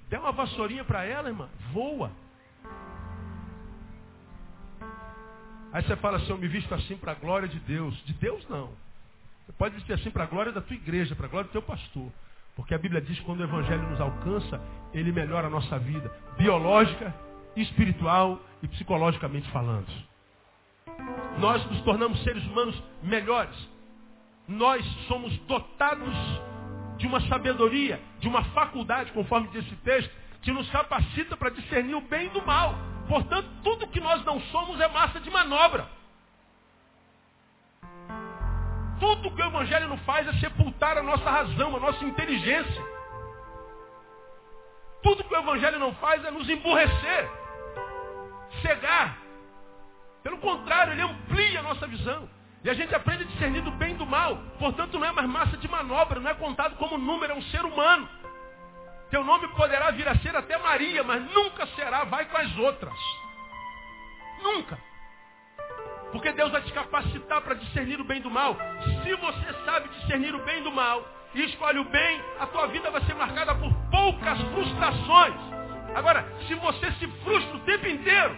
[0.09, 2.13] Der uma vassourinha para ela, irmã, voa.
[5.73, 7.95] Aí você fala assim, eu me visto assim para a glória de Deus.
[8.05, 8.71] De Deus não.
[9.45, 11.63] Você pode vestir assim para a glória da tua igreja, para a glória do teu
[11.63, 12.11] pastor.
[12.55, 14.61] Porque a Bíblia diz que quando o Evangelho nos alcança,
[14.95, 16.11] ele melhora a nossa vida.
[16.39, 17.15] Biológica,
[17.55, 19.87] espiritual e psicologicamente falando.
[21.39, 23.76] Nós nos tornamos seres humanos melhores.
[24.49, 26.15] Nós somos dotados
[26.97, 30.11] de uma sabedoria, de uma faculdade, conforme diz esse texto,
[30.43, 32.75] que nos capacita para discernir o bem do mal.
[33.09, 35.89] Portanto, tudo que nós não somos é massa de manobra.
[38.99, 42.83] Tudo que o Evangelho não faz é sepultar a nossa razão, a nossa inteligência.
[45.03, 47.31] Tudo que o Evangelho não faz é nos emburrecer,
[48.63, 49.19] cegar.
[50.23, 52.29] Pelo contrário, ele amplia a nossa visão.
[52.67, 54.39] E a gente aprende a discernir do bem e do mal.
[54.59, 57.65] Portanto, não é mais massa de manobra, não é contado como número, é um ser
[57.65, 58.09] humano.
[59.09, 62.99] Teu nome poderá vir a ser até Maria, mas nunca será, vai com as outras.
[64.43, 64.77] Nunca.
[66.11, 68.57] Porque Deus vai te capacitar para discernir o bem do mal.
[69.05, 71.07] Se você sabe discernir o bem do mal
[71.37, 75.37] e escolhe o bem, a tua vida vai ser marcada por poucas frustrações.
[75.95, 78.37] Agora, se você se frustra o tempo inteiro,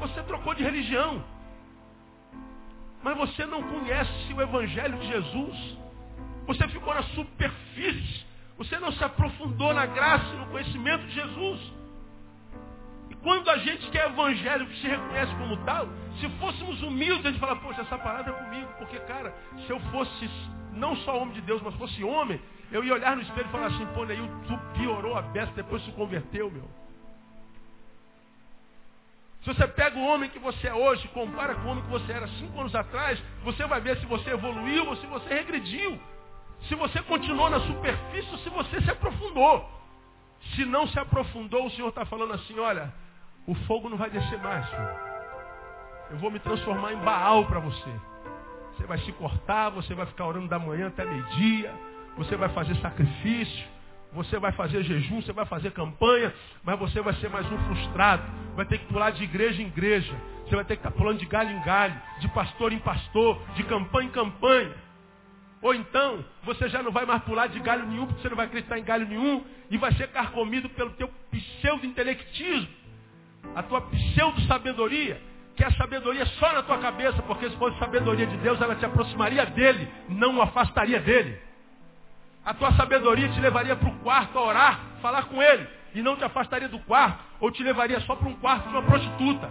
[0.00, 1.32] você trocou de religião.
[3.04, 5.78] Mas você não conhece o Evangelho de Jesus.
[6.46, 8.24] Você ficou na superfície.
[8.56, 11.60] Você não se aprofundou na graça e no conhecimento de Jesus.
[13.10, 15.86] E quando a gente quer evangelho que se reconhece como tal,
[16.18, 18.72] se fôssemos humildes, a gente fala, poxa, essa parada é comigo.
[18.78, 19.34] Porque, cara,
[19.66, 20.30] se eu fosse
[20.72, 22.40] não só homem de Deus, mas fosse homem,
[22.72, 25.84] eu ia olhar no espelho e falar assim, pô, Neil, tu piorou a beça depois
[25.84, 26.68] se converteu, meu.
[29.44, 32.12] Se você pega o homem que você é hoje, compara com o homem que você
[32.12, 36.00] era cinco anos atrás, você vai ver se você evoluiu ou se você regrediu
[36.68, 39.68] se você continuou na superfície ou se você se aprofundou.
[40.54, 42.92] Se não se aprofundou, o Senhor está falando assim, olha,
[43.46, 44.88] o fogo não vai descer mais, filho.
[46.10, 47.90] Eu vou me transformar em Baal para você.
[48.72, 51.72] Você vai se cortar, você vai ficar orando da manhã até meio-dia,
[52.16, 53.66] você vai fazer sacrifício,
[54.14, 58.22] você vai fazer jejum, você vai fazer campanha, mas você vai ser mais um frustrado.
[58.54, 60.14] Vai ter que pular de igreja em igreja.
[60.44, 63.64] Você vai ter que estar pulando de galho em galho, de pastor em pastor, de
[63.64, 64.74] campanha em campanha.
[65.60, 68.46] Ou então, você já não vai mais pular de galho nenhum, porque você não vai
[68.46, 72.68] acreditar em galho nenhum, e vai ser carcomido pelo teu pseudo-intelectismo,
[73.56, 75.20] a tua pseudo-sabedoria,
[75.56, 78.74] que é a sabedoria só na tua cabeça, porque se fosse sabedoria de Deus, ela
[78.74, 81.40] te aproximaria dele, não o afastaria dele.
[82.44, 86.16] A tua sabedoria te levaria para o quarto a orar, falar com ele, e não
[86.16, 89.50] te afastaria do quarto, ou te levaria só para um quarto de uma prostituta.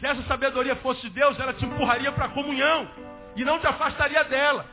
[0.00, 2.88] Se essa sabedoria fosse de Deus, ela te empurraria para a comunhão
[3.36, 4.64] e não te afastaria dela.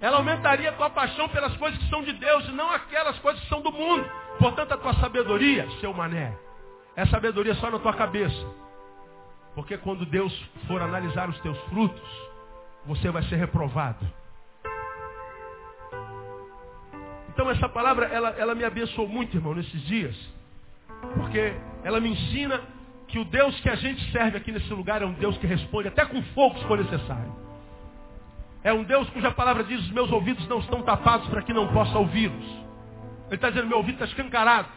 [0.00, 3.40] Ela aumentaria a tua paixão pelas coisas que são de Deus e não aquelas coisas
[3.42, 4.08] que são do mundo.
[4.38, 6.36] Portanto, a tua sabedoria, seu mané,
[6.96, 8.46] é sabedoria só na tua cabeça.
[9.54, 10.32] Porque quando Deus
[10.66, 12.29] for analisar os teus frutos,
[12.86, 14.06] você vai ser reprovado.
[17.28, 20.16] Então essa palavra, ela, ela me abençoou muito, irmão, nesses dias.
[21.14, 22.60] Porque ela me ensina
[23.08, 25.88] que o Deus que a gente serve aqui nesse lugar é um Deus que responde
[25.88, 27.34] até com fogo se for necessário.
[28.62, 31.72] É um Deus cuja palavra diz, os meus ouvidos não estão tapados para que não
[31.72, 32.44] possa ouvi-los.
[33.26, 34.68] Ele está dizendo, meu ouvido está escancarado.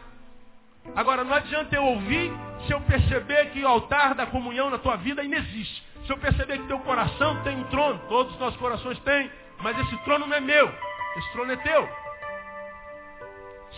[0.94, 2.32] Agora, não adianta eu ouvir
[2.66, 5.82] se eu perceber que o altar da comunhão na tua vida ainda existe.
[6.06, 9.30] Se eu perceber que teu coração tem um trono, todos os nossos corações têm,
[9.62, 10.70] mas esse trono não é meu,
[11.16, 11.88] esse trono é teu.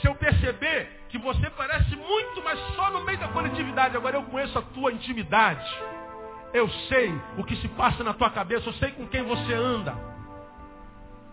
[0.01, 4.25] Se eu perceber que você parece muito, mas só no meio da coletividade, agora eu
[4.25, 5.67] conheço a tua intimidade.
[6.53, 9.95] Eu sei o que se passa na tua cabeça, eu sei com quem você anda.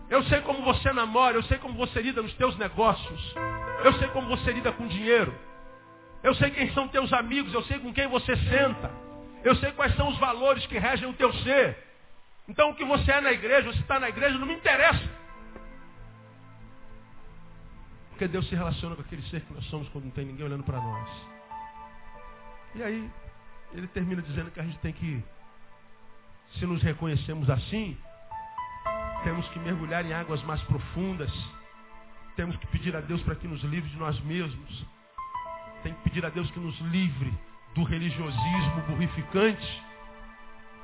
[0.08, 3.34] Eu sei como você namora, eu sei como você lida nos teus negócios.
[3.82, 5.34] Eu sei como você lida com dinheiro.
[6.22, 8.90] Eu sei quem são teus amigos, eu sei com quem você senta.
[9.44, 11.76] Eu sei quais são os valores que regem o teu ser.
[12.48, 15.08] Então o que você é na igreja, você está na igreja, não me interessa.
[18.08, 20.64] Porque Deus se relaciona com aquele ser que nós somos quando não tem ninguém olhando
[20.64, 21.08] para nós.
[22.74, 23.10] E aí,
[23.72, 25.22] ele termina dizendo que a gente tem que,
[26.58, 27.98] se nos reconhecemos assim,
[29.24, 31.30] temos que mergulhar em águas mais profundas.
[32.36, 34.86] Temos que pedir a Deus para que nos livre de nós mesmos.
[35.82, 37.32] Tem que pedir a Deus que nos livre
[37.74, 39.82] do religiosismo burrificante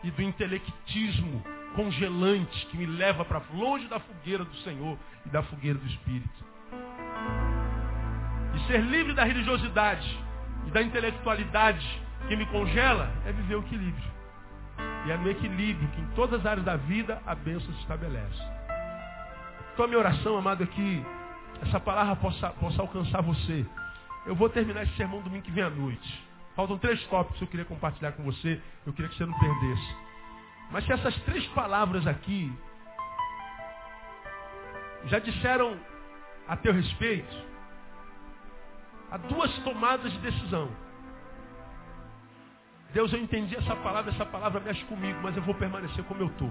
[0.03, 1.43] e do intelectismo
[1.75, 6.45] congelante que me leva para longe da fogueira do Senhor e da fogueira do Espírito.
[8.55, 10.19] E ser livre da religiosidade
[10.67, 14.11] e da intelectualidade que me congela é viver o equilíbrio.
[15.07, 18.43] E é no equilíbrio que em todas as áreas da vida a bênção se estabelece.
[19.73, 21.07] Então a minha oração, amado, é que
[21.63, 23.65] essa palavra possa, possa alcançar você.
[24.27, 26.30] Eu vou terminar esse sermão domingo que vem à noite.
[26.55, 28.61] Faltam três tópicos que eu queria compartilhar com você.
[28.87, 29.97] Eu queria que você não perdesse.
[30.71, 32.53] Mas se essas três palavras aqui
[35.07, 35.79] já disseram
[36.47, 37.35] a teu respeito,
[39.11, 40.71] há duas tomadas de decisão.
[42.93, 46.27] Deus, eu entendi essa palavra, essa palavra mexe comigo, mas eu vou permanecer como eu
[46.27, 46.51] estou.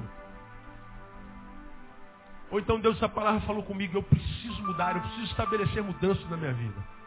[2.52, 6.38] Ou então Deus, essa palavra falou comigo, eu preciso mudar, eu preciso estabelecer mudanças na
[6.38, 6.99] minha vida.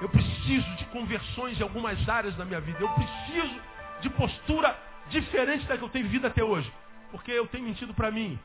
[0.00, 2.78] Eu preciso de conversões em algumas áreas da minha vida.
[2.80, 3.60] Eu preciso
[4.00, 4.78] de postura
[5.08, 6.70] diferente da que eu tenho vivido até hoje.
[7.10, 8.38] Porque eu tenho mentido para mim,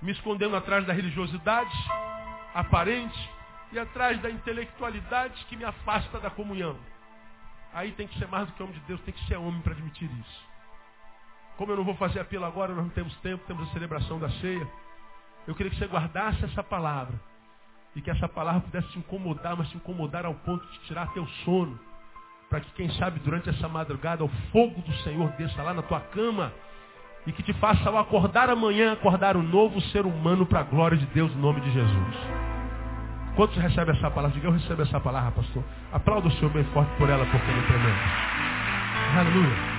[0.00, 1.76] me escondendo atrás da religiosidade,
[2.54, 3.30] aparente
[3.72, 6.78] e atrás da intelectualidade que me afasta da comunhão.
[7.74, 9.72] Aí tem que ser mais do que homem de Deus, tem que ser homem para
[9.72, 10.46] admitir isso.
[11.58, 14.30] Como eu não vou fazer apelo agora, nós não temos tempo, temos a celebração da
[14.30, 14.66] ceia.
[15.46, 17.18] Eu queria que você guardasse essa palavra.
[17.96, 21.26] E que essa palavra pudesse te incomodar, mas te incomodar ao ponto de tirar teu
[21.44, 21.80] sono.
[22.50, 26.00] Para que, quem sabe, durante essa madrugada, o fogo do Senhor desça lá na tua
[26.00, 26.52] cama.
[27.26, 30.96] E que te faça, ao acordar amanhã, acordar um novo ser humano para a glória
[30.96, 32.16] de Deus, no nome de Jesus.
[33.34, 34.34] Quantos recebem essa palavra?
[34.34, 35.64] Diga, eu recebo essa palavra, pastor.
[35.92, 37.98] Aplauda o Senhor bem forte por ela, porque ele é tremendo.
[39.18, 39.75] Aleluia.